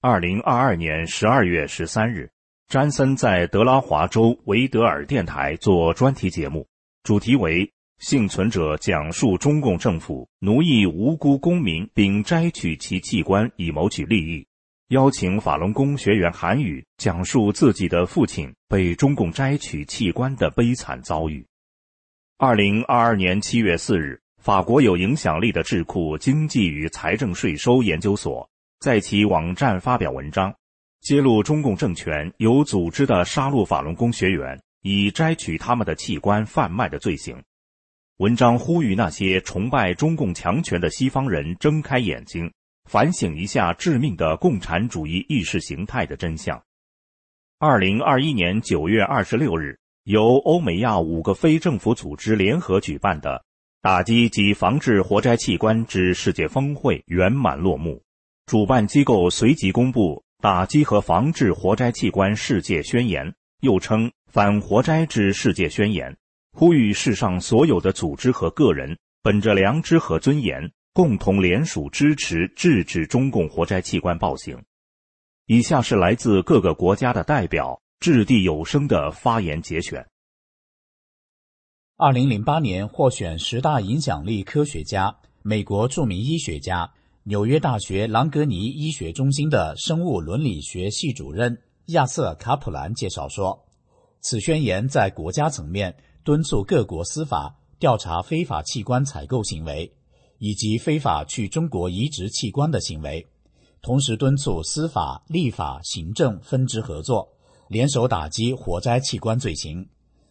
[0.00, 2.30] 二零二二年十二月十三日，
[2.68, 6.66] 詹森在德拉华州维德尔电台做专题节目。
[7.04, 14.46] 主题为幸存者讲述中共政府奴役无辜公民并摘取其器官以谋取利益，
[14.88, 21.46] 邀请法轮功学员韩宇讲述自己的父亲被中共摘取器官的悲惨遭遇。
[22.38, 28.48] 二零二二年七月四日，法国有影响力的智库经济与财政税收研究所
[28.80, 30.54] 在其网站发表文章，
[31.02, 34.58] 揭露中共政权有组织的杀戮法轮功学员。
[34.86, 37.42] 以摘取他们的器官贩卖的罪行，
[38.18, 42.52] 文章呼吁那些崇拜中共强权的西方人睁开眼睛，
[42.84, 46.62] 反省一下致命的共产主义意识形态的真相。
[47.58, 53.42] 二零二一年九月二十六日，由欧美亚五个非政府组织联合举办的
[53.80, 58.02] 打击及防治活摘器官之世界峰会圆满落幕。
[58.44, 63.28] 主办机构随即公布《打击和防治活摘器官世界宣言》，
[63.60, 64.12] 又称。
[64.34, 66.16] 反活摘之世界宣言，
[66.50, 74.60] 呼吁世上所有的组织和个人，本着良知和尊严，共同联署支持制止中共活摘器官暴行。
[75.46, 80.04] 以下是来自各个国家的代表掷地有声的发言节选。
[81.96, 93.63] 二零零八年获选十大影响力科学家，美国著名医学家、纽约大学朗格尼医学中心的生物伦理学系主任亚瑟卡普兰介绍说。
[94.24, 95.94] 此宣言在国家层面
[96.24, 99.92] 敦促各国司法调查非法器官采购行为，
[100.38, 103.26] 以及非法去中国移植器官的行为，
[103.82, 107.28] 同时敦促司法、立法、行政分支合作，
[107.68, 109.86] 联手打击活摘器官罪行。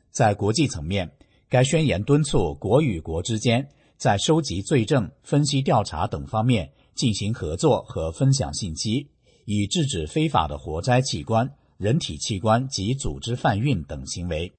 [0.10, 1.12] 在国际层面，
[1.48, 9.08] 该宣言敦促国与国之间在收集罪证、分析调查等方面进行合作和分享信息，
[9.46, 11.48] 以制止非法的活摘器官、
[11.84, 14.52] 人体器官及组织贩运等行为。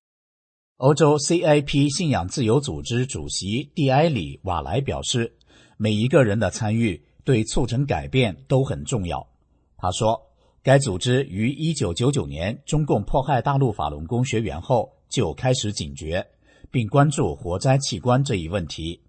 [0.77, 5.35] 欧洲 CIP 信仰自由组织主席蒂埃里·瓦莱表示
[5.79, 9.27] ：“每一个人的参与对促成改变都很重要。”
[9.79, 10.21] 他说。
[10.65, 16.27] 该组织于1999年中共迫害大陆法轮功学员后就开始警觉，
[16.71, 19.03] 并关注活摘器官这一问题。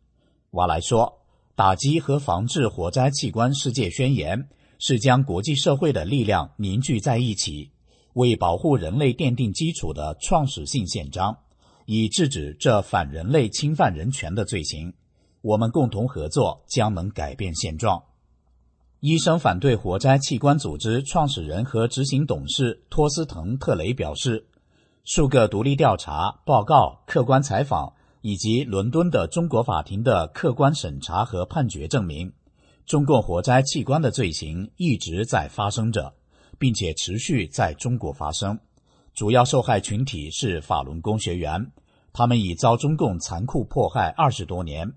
[0.52, 1.22] 瓦莱说
[1.56, 4.50] ：“打击和防治活摘器官世界宣言
[4.80, 7.72] 是将国际社会的力量凝聚在一起，
[8.16, 11.38] 为保护人类奠定基础的创始性宪章，
[11.86, 14.94] 以制止这反人类、侵犯人权的罪行。
[15.42, 18.02] 我们共同合作，将能改变现状。”
[19.02, 24.48] 医生反对活摘器官组织创始人和执行董事托斯滕·特雷表示
[25.04, 32.32] ：“数个独立调查报告、客观采访以及伦敦的中国法庭的客观审查和判决证明，
[32.86, 36.16] 中共活摘器官的罪行一直在发生着，
[36.60, 38.60] 并且持续在中国发生。
[39.14, 41.72] 主要受害群体是法轮功学员，
[42.14, 44.94] 他们已遭中共残酷迫害二十多年。”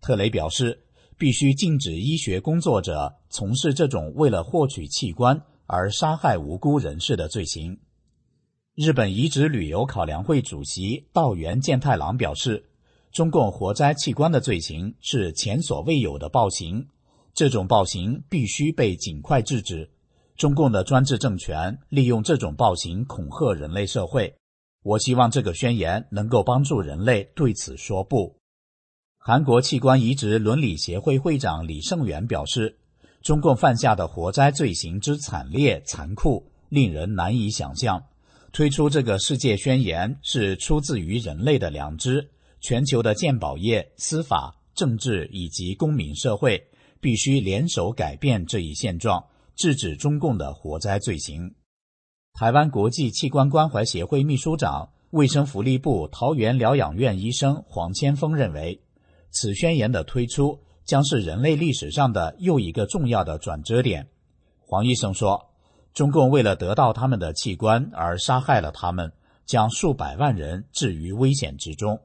[0.00, 0.84] 特雷表示。
[1.18, 7.78] 必须禁止医学工作者从事这种为了获取器官而杀害无辜人士的罪行。
[8.74, 12.64] 日本移植旅游考量会主席道元健太郎表示，
[13.12, 16.88] 中共活摘器官的罪行是前所未有的暴行，
[17.34, 19.91] 这种暴行必须被尽快制止。
[20.36, 24.34] 中共的专制政权利用这种暴行恐吓人类社会。
[24.82, 28.36] 我希望这个宣言能够帮助人类对此说不。
[29.18, 32.78] 韩国器官移植伦理协会会长李胜元表示
[33.22, 38.02] ：“中共犯下的活摘罪行之惨烈残酷，令人难以想象。
[38.50, 42.30] 推出这个世界宣言是出自于人类的良知。
[42.60, 46.68] 全球的鉴宝业、司法、政治以及公民社会
[47.00, 49.24] 必须联手改变这一现状，
[49.62, 51.54] 制止中共的火灾罪行。”
[52.34, 58.82] 台湾国际器官关怀协会秘书长、卫生福利部桃园疗养院医生黄千峰认为。
[59.30, 64.08] 此宣言的推出将是人类历史上的又一个重要的转折点。
[64.58, 65.50] 黄医生说
[65.94, 69.12] ：“中共为了得到他们的器官而杀害了他们，
[69.46, 72.00] 将数百万人置于危险之中。”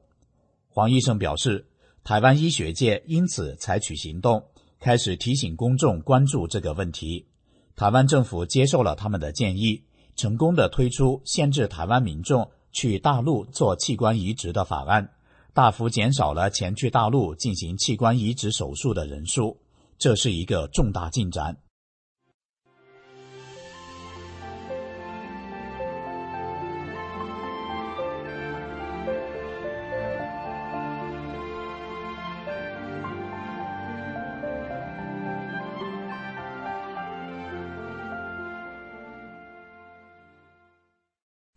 [0.68, 1.66] 黄医生表示，
[2.04, 4.44] 台湾医学界因此采取行动，
[4.78, 7.27] 开始提醒公众关注这个问题。
[7.78, 9.84] 台湾政府接受了他们的建议，
[10.16, 15.08] 成功的推出限制台湾民众去大陆做器官移植的法案。
[15.54, 19.56] 大幅减少了前去大陆进行器官移植手术的人数，
[19.96, 21.56] 这是一个重大进展。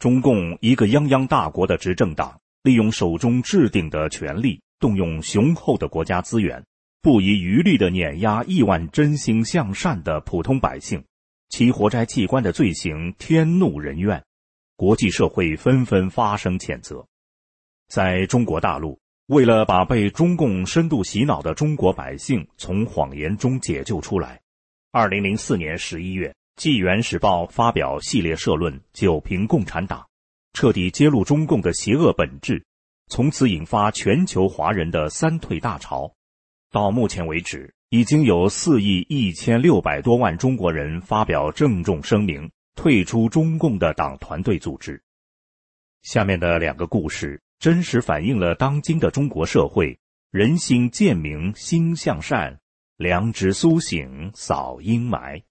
[0.02, 2.36] 中共一个泱泱大国的执政党。
[2.64, 6.64] 利用手中制定的权力，动用雄厚的国家资源，
[7.04, 11.04] 不遗余力地碾压亿万真心向善的普通百姓，
[11.49, 14.24] 其活摘器官的罪行天怒人怨，
[14.76, 17.06] 国际社会纷纷发声谴责。
[17.88, 24.39] 在中国大陆，为了把被中共深度洗脑的中国百姓从谎言中解救出来，
[24.91, 30.06] 二零零四年十一月，《纪元时报》发表系列社论，九评共产党。
[30.54, 32.66] 彻底揭露中共的邪恶本质，
[33.08, 36.14] 从此引发全球华人的三退大潮。
[36.70, 45.02] 到目前为止，已经有四亿一千六百多万中国人发表郑重声明，退出中共的党团队组织。
[46.04, 49.97] 下面的两个故事，真实反映了当今的中国社会
[50.32, 52.60] 人心渐明心向善，
[52.97, 55.41] 良知苏醒扫阴霾。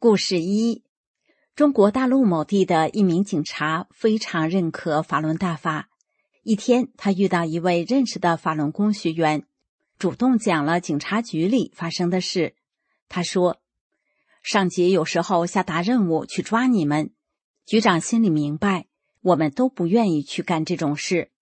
[0.00, 0.84] 故事一。
[1.56, 5.88] 中国大陆某地的一名警察非常认可法轮大法。
[6.44, 9.42] 一天，他遇到一位认识的法轮功学员，
[9.98, 12.54] 主动讲了警察局里发生的事。
[13.08, 13.56] 他说
[14.40, 17.10] ：“上级有时候下达任务去抓你们，
[17.66, 18.86] 局长心里明白，
[19.20, 21.32] 我们都不愿意去干这种事，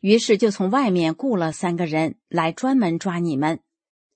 [0.00, 3.60] 于是就从外面雇了三个人来专门抓你们。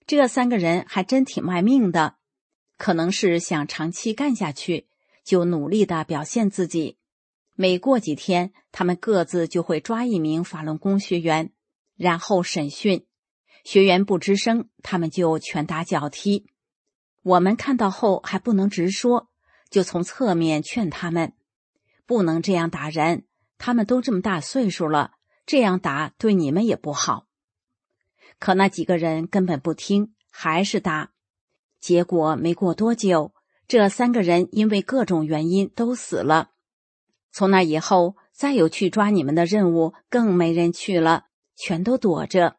[0.06, 2.14] 这三个人还真挺卖命的，
[2.80, 4.88] 可能是想长期干下去。”
[5.22, 6.96] 就努力的表现自己，
[7.54, 11.52] 每过几天，他们各自就会抓一名法轮功学员，
[11.94, 13.06] 然后审讯。
[13.62, 16.46] 学员不吱声，他们就拳打脚踢。
[17.22, 19.28] 我们看到后还不能直说，
[19.68, 21.34] 就从侧面劝他们
[22.06, 23.26] 不能这样打人。
[23.58, 25.12] 他们都这么大岁数了，
[25.44, 27.26] 这样打对你们也不好。
[28.38, 31.12] 可那几个人根本不听，还是打。
[31.80, 33.32] 结果没过多久，
[33.66, 36.50] 这三个人因为各种原因都死了。
[37.32, 41.26] 从那以后，再有去抓你们的任务，更没人去了，
[41.56, 42.56] 全都躲着。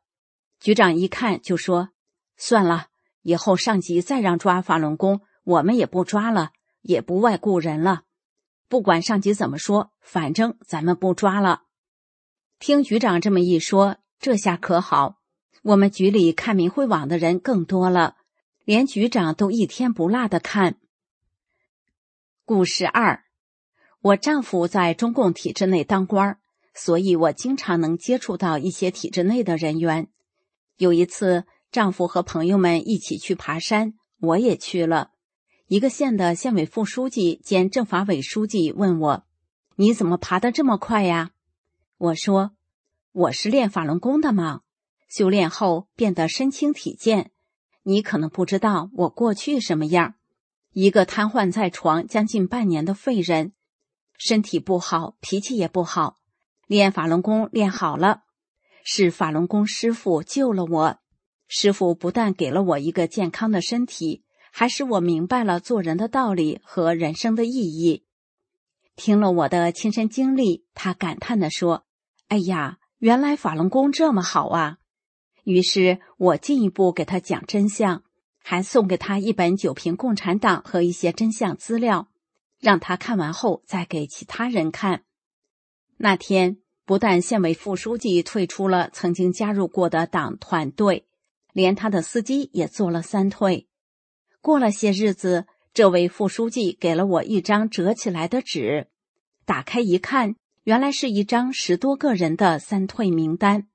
[0.59, 1.89] 局长一看就说
[2.37, 2.87] ：“算了，
[3.21, 6.51] 以后上级再让抓法轮功，我们也不抓了，
[6.81, 8.03] 也不外雇人了。
[8.69, 11.63] 不管上级怎么说，反正咱们不抓了。”
[12.59, 15.17] 听局长这么一说，这下可好。
[15.63, 18.15] 我们局里看明会网的人更多了，
[18.63, 20.77] 连局长都一天不落的看。
[22.45, 23.23] 故事二，
[24.01, 26.37] 我丈夫在中共体制内当官
[26.73, 30.07] 所以我经常能接触到一些体制内的人员。
[30.77, 35.11] 有一次，丈夫和朋友们一起去爬山，我也去了。
[35.67, 39.23] 一个县的县委副书记兼政法委书记问我
[39.77, 41.31] ：“你怎么爬得这么快呀？”
[41.97, 42.51] 我说
[43.13, 44.61] ：“我是练法轮功的嘛。”
[45.07, 47.31] 修炼后变得身轻体健，
[47.83, 50.15] 你可能不知道我过去什么样。
[50.73, 53.53] 一个瘫痪在床将近半年的废人，
[54.17, 56.17] 身体不好，脾气也不好。
[56.67, 58.21] 练法轮功练好了，
[58.85, 60.97] 是法轮功师傅救了我。
[61.47, 64.23] 师傅不但给了我一个健康的身体，
[64.53, 68.05] 还使我明白了做人的道理和人生的意义。
[68.95, 71.85] 听了我的亲身经历，他感叹地说
[72.29, 74.77] ：“哎呀，原来法轮功这么好啊！”
[75.43, 78.03] 于是我进一步给他讲真相，
[78.43, 82.09] 还送给他一本《九瓶共产党》和一些真相资料，
[82.59, 85.03] 让他看完后再给其他人看。
[85.97, 91.05] 那天不但县委副书记退出了曾经加入过的党团队，
[91.53, 93.67] 连他的司机也做了三退。
[94.41, 98.87] 过了些日子，这位副书记给了我一张折起来的纸，
[99.45, 103.67] 打开一看，原来是一张十多个人的三退名单。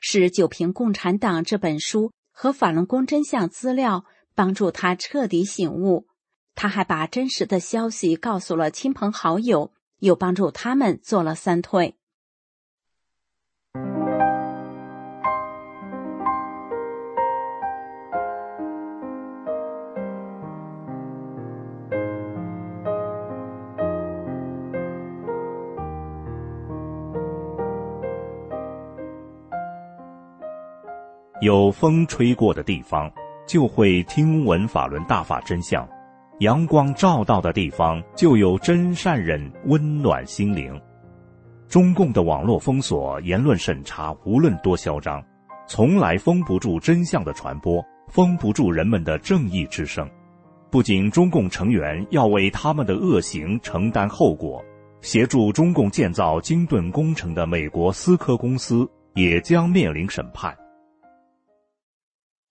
[0.00, 6.06] 是《九评共产党》这本书和法轮功真相资料帮助他彻底醒悟，
[6.54, 11.97] 他还把真实的消息告诉了亲朋好友，又帮助他们做了三退。
[31.48, 33.10] 有风吹过的地方，
[33.46, 35.82] 就会听闻法轮大法真相；
[36.40, 40.78] 阳光照到的地方，就有真善人温暖心灵。
[41.66, 45.24] 中共的网络封锁、言论审查，无论多嚣张，
[45.66, 50.06] 从来封不住真相的传播，封不住人们的正义之声。
[50.70, 54.62] 不仅中共成员要为他们的恶行承担后果，
[55.00, 60.54] 协助中共建造金盾工程的美国思科公司也将面临审判。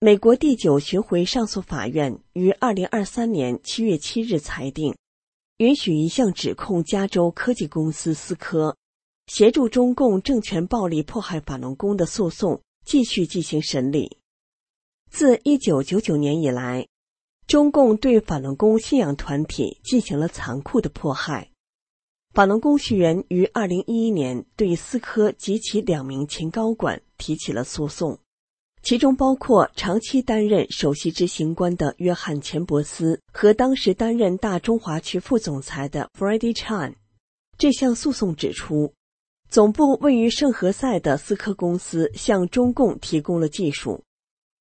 [0.00, 4.94] 美国第九巡回上诉法院于二零二三年七月七日裁定，
[5.56, 8.76] 允许一项指控加州科技公司思科
[9.26, 14.18] 协助中共政权暴力迫害法轮功的诉讼继续进行审理。
[15.10, 16.86] 自一九九九年以来，
[17.48, 21.50] 中共对法轮功信仰团体进行了残酷的迫害。
[22.32, 28.20] 法轮功学员于二零一一年对思科及其两名前高管提起了诉讼。
[28.88, 36.94] 其中包括长期担任首席执行官的约翰·钱伯斯和当时担任大中华区副总裁的 Freddie Chan。
[37.58, 38.94] 这项诉讼指出，
[39.50, 44.02] 总部位于圣何塞的思科公司向中共提供了技术，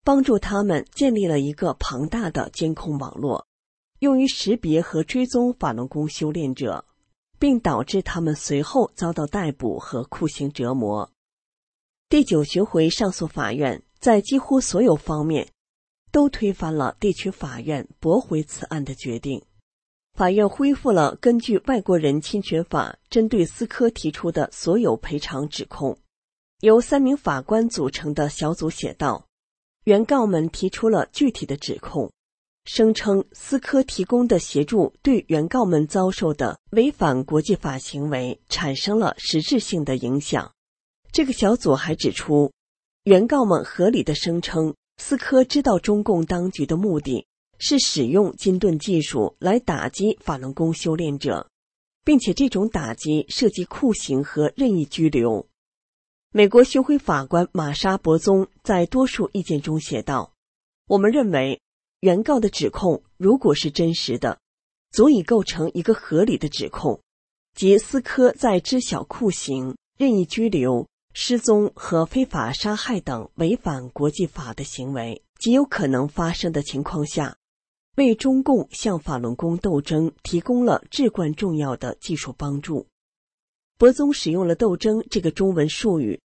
[0.04, 3.48] 帮助他们建立了一个庞大的监控网络，
[4.00, 6.84] 用于识别和追踪法轮功修炼者，
[7.40, 11.10] 并导致他们随后遭到逮捕和酷刑折磨。
[12.10, 13.82] 第九巡回上诉法院。
[14.00, 15.48] 在几乎所有方面，
[16.12, 19.42] 都推翻了地区法院驳回此案的决定。
[20.14, 25.98] 法院恢复了根据外国人侵权法针对思科提出的所有赔偿指控。
[26.62, 29.28] 由三名法官组成的小组写道
[29.86, 32.12] ：“原告们提出了具体的指控，
[32.66, 40.52] 声称思科提供的协助对原告们遭受的违反国际法行为产生了实质性的影响。”
[41.14, 42.52] 这个小组还指出。
[43.08, 47.26] 原告们合理的声称，思科知道中共当局的目的
[47.58, 51.48] 是使用金盾技术来打击法轮功修炼者，
[52.04, 55.48] 并且这种打击涉及酷刑和任意拘留。
[56.34, 60.34] 美国巡回法官玛莎·博宗在多数意见中写道
[60.90, 61.62] ：“我们认为，
[62.02, 64.38] 原告的指控如果是真实的，
[64.92, 67.02] 足以构成一个合理的指控，
[67.56, 70.90] 即思科在知晓酷刑、任意拘留。”
[71.20, 77.36] 失踪和非法杀害等违反国际法的行为极有可能发生的情况下，
[77.96, 82.86] 为中共向法轮功斗争提供了至关重要的技术帮助。
[83.80, 86.22] 博宗使用了“斗争”这个中文术语，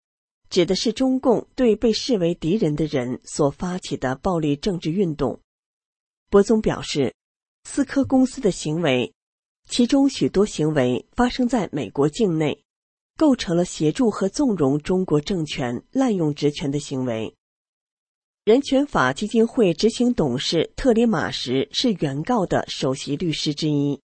[0.49, 5.39] 指的是中共对被视为敌人的人所发起的暴力政治运动。
[6.31, 7.13] 博宗表示，
[7.63, 9.13] 思科公司的行为，
[9.69, 12.63] 其中许多行为发生在美国境内。
[13.19, 17.35] 构成了协助和纵容中国政权滥用职权的行为。
[18.45, 23.99] 人权法基金会执行董事特里马什是原告的首席律师之一，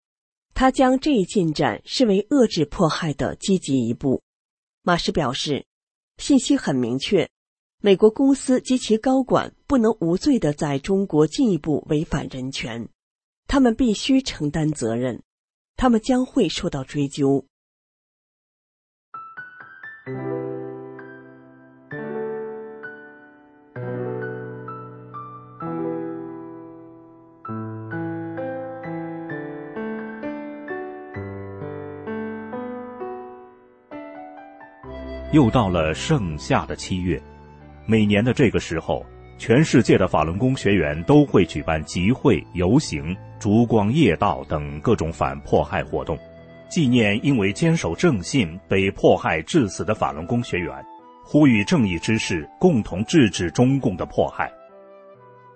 [0.55, 4.19] 他将这一进展视为遏制迫害的积极一步。
[4.81, 5.63] 马什表示，
[6.17, 7.29] 信息很明确，
[7.81, 12.89] 美国公司及其高管不能无罪的在中国进一步违反人权，
[13.47, 15.21] 他们必须承担责任，
[15.75, 17.45] 他们将会受到追究。
[35.33, 37.19] 又到了盛夏的七月，
[37.87, 39.03] 每年的这个时候，
[39.39, 46.15] 全世界的法轮功学员都会举办集会、游行、烛光夜道等各种反迫害活动。
[46.69, 50.71] 纪念因为坚守正信被迫害致死的法轮功学员，
[51.25, 54.51] 呼吁正义之士共同制止中共的迫害。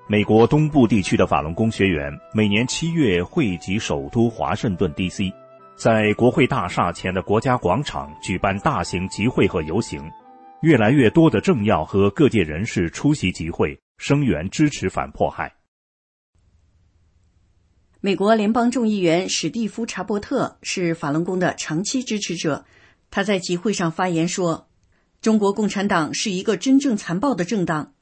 [0.07, 5.31] 美国东部地区的法轮功学员每年七月汇集首都华盛顿 D.C，
[5.77, 10.01] 在国会大厦前的国家广场举办大型集会和游行，
[10.63, 15.53] 越来越多的政要和各界人士出席集会，声援支持反迫害。
[18.01, 22.65] 美国联邦众议员史蒂夫·查伯特是法轮功的长期支持者。
[23.11, 24.67] 他在集会上发言说
[25.21, 27.93] ：“中国共产党是一个真正残暴的政党，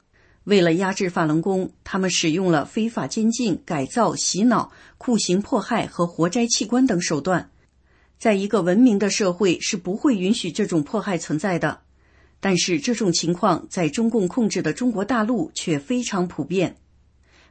[0.45, 7.49] 为了压制法轮功，他们使用了非法监禁、改造、洗脑、酷刑迫害和活摘器官等手段。
[8.17, 11.81] 在一个文明的社会是不会允许这种迫害存在的。
[12.39, 16.77] 但是这种情况在中共控制的中国大陆却非常普遍。”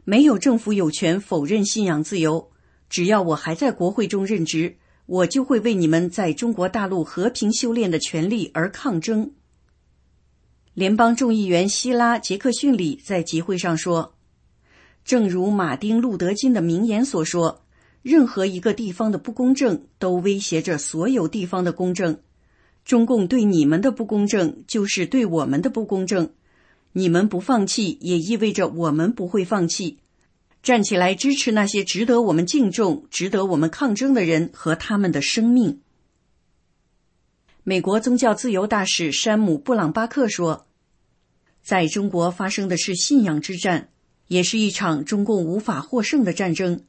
[0.07, 2.51] 没有政府有权否认信仰自由。
[2.91, 9.33] 只要我还在国会中任职，我就会为你们在中国大陆和平修炼的权利而抗争。
[10.75, 14.15] 联邦众议员希拉·杰克逊里在集会上说
[15.05, 17.64] ：“正如马丁·路德·金的名言所说，
[18.05, 22.21] 任何一个地方的不公正都威胁着所有地方的公正。
[22.85, 26.31] 中共对你们的不公正，就是对我们的不公正。”
[26.97, 29.99] 你们不放弃，也意味着我们不会放弃。
[30.63, 35.81] 站起来支持那些值得我们敬重、值得我们抗争的人和他们的生命。
[37.65, 40.69] 美国宗教自由大使山姆·布朗巴克说
[41.65, 43.89] ：“在中国发生的是信仰之战，
[44.29, 46.85] 也是一场中共无法获胜的战争。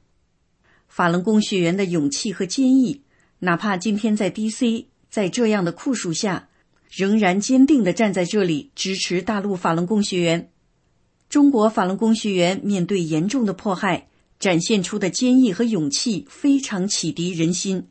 [0.96, 3.02] 法轮功学员的勇气和坚毅，
[3.40, 6.48] 哪怕今天在 D.C.，在这样的酷暑下。”
[6.90, 10.50] 仍然坚定地站在这里支持大陆法轮功学员。
[11.28, 14.08] 中国法轮功学员面对严重的迫害，
[14.40, 17.90] 展现出的坚毅和勇气非常启迪人心。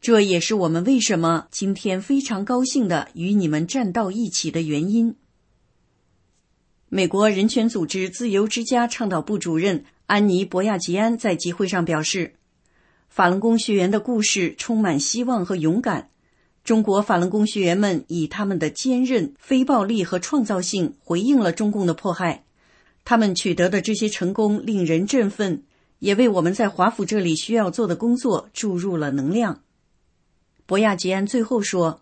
[0.00, 5.16] 这也是我们为什么今天非常高兴的与你们站到一起的原因。
[6.88, 12.32] 美国人权组织自由之家倡导部主任安妮·博亚吉安在集会上表示
[13.10, 16.08] ：“法轮功学员的故事充满希望和勇敢。”
[16.64, 22.44] 中国法轮功学员们以他们的坚韧、非暴力和创造性回应了中共的迫害，
[23.04, 25.62] 他们取得的这些成功令人振奋，
[25.98, 29.60] 也为我们在华府这里需要做的工作注入了能量。
[30.64, 32.00] 博亚吉安最后说：“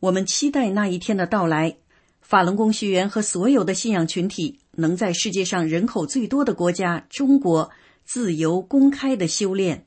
[0.00, 1.76] 我们期待那一天的到来，
[2.20, 7.70] 法轮功学员和所有的信仰群体能在世界上人口最多的国家中国
[8.04, 9.84] 自由公开的修炼。”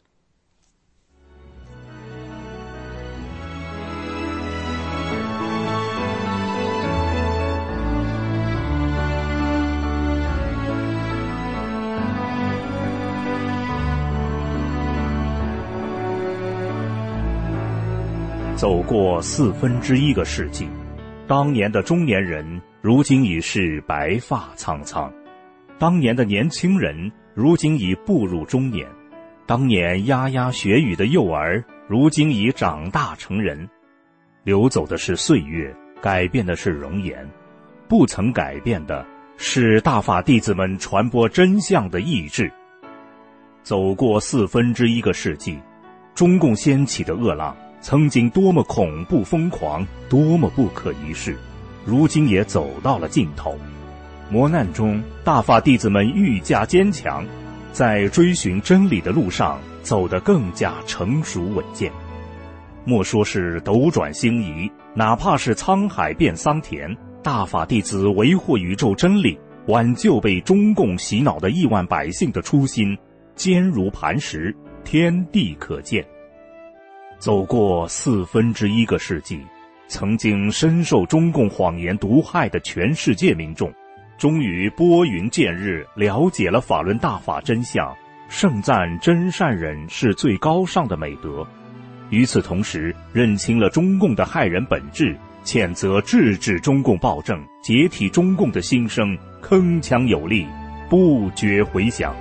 [18.60, 20.68] 走过四分之一个世纪，
[21.26, 25.12] 当年的中年人如今已是白发苍苍；
[25.78, 28.88] 当年的年轻人如今已步入中年；
[29.46, 33.70] 当年牙牙学语的幼儿如今已长大成人。
[34.46, 37.30] 流走的是岁月，改变的是容颜，
[37.90, 39.06] 不曾改变的
[39.36, 42.50] 是大法弟子们传播真相的意志。
[43.62, 45.60] 走过四分之一个世纪，
[46.16, 47.54] 中共掀起的恶浪。
[47.82, 51.38] 曾经多么恐怖疯狂，多么不可一世，
[51.90, 53.58] 如今也走到了尽头。
[54.30, 57.26] 磨难中，大法弟子们愈加坚强，
[57.72, 61.92] 在追寻真理的路上走得更加成熟稳健。
[62.86, 72.96] 莫说是斗转星移，哪怕是沧海变桑田，大法弟子维护宇宙真理、挽救被中共洗脑的亿万百姓的初心，
[73.36, 76.06] 坚如磐石，天地可见。
[77.18, 79.42] 走过四分之一个世纪，
[79.90, 83.70] 曾经深受中共谎言毒害的全世界民众。
[84.18, 87.94] 终于拨云见日，了解了法轮大法真相，
[88.30, 91.46] 盛赞真善忍是最高尚的美德。
[92.10, 100.46] 与此同时，认清了中共的害人本质，谴责制止中共暴政、解体中共的心声，铿锵有力，
[100.90, 102.14] 不绝回响。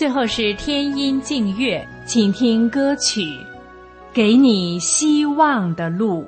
[0.00, 3.20] 最后是天音静月，请听歌曲
[4.14, 6.26] 《给你希望的路》。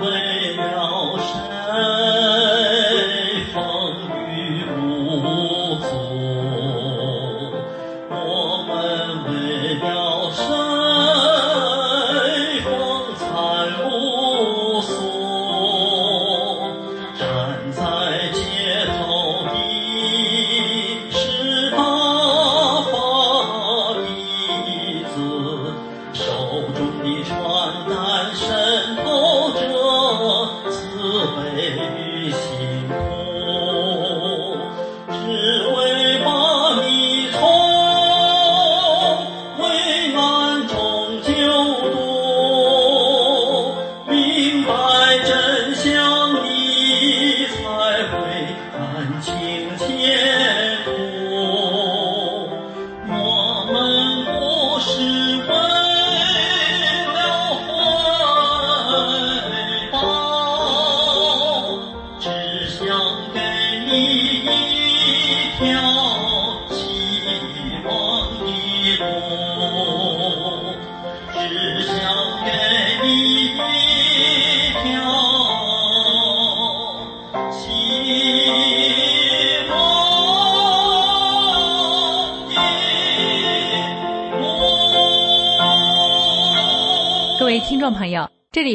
[0.00, 0.37] 听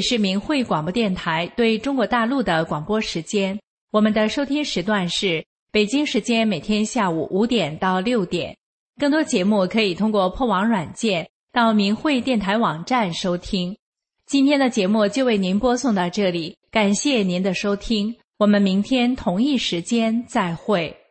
[0.04, 3.60] 是明慧广播电台对中国大陆的广播时间。
[3.92, 8.56] 我们的收听时段是北京时间每天下午五点到六点。
[9.00, 13.76] 更多节目可以通过破网软件到明慧电台网站收听。
[14.28, 21.03] 今天的节目就为您播送到这里，感谢您的收听，我们明天同一时间再会。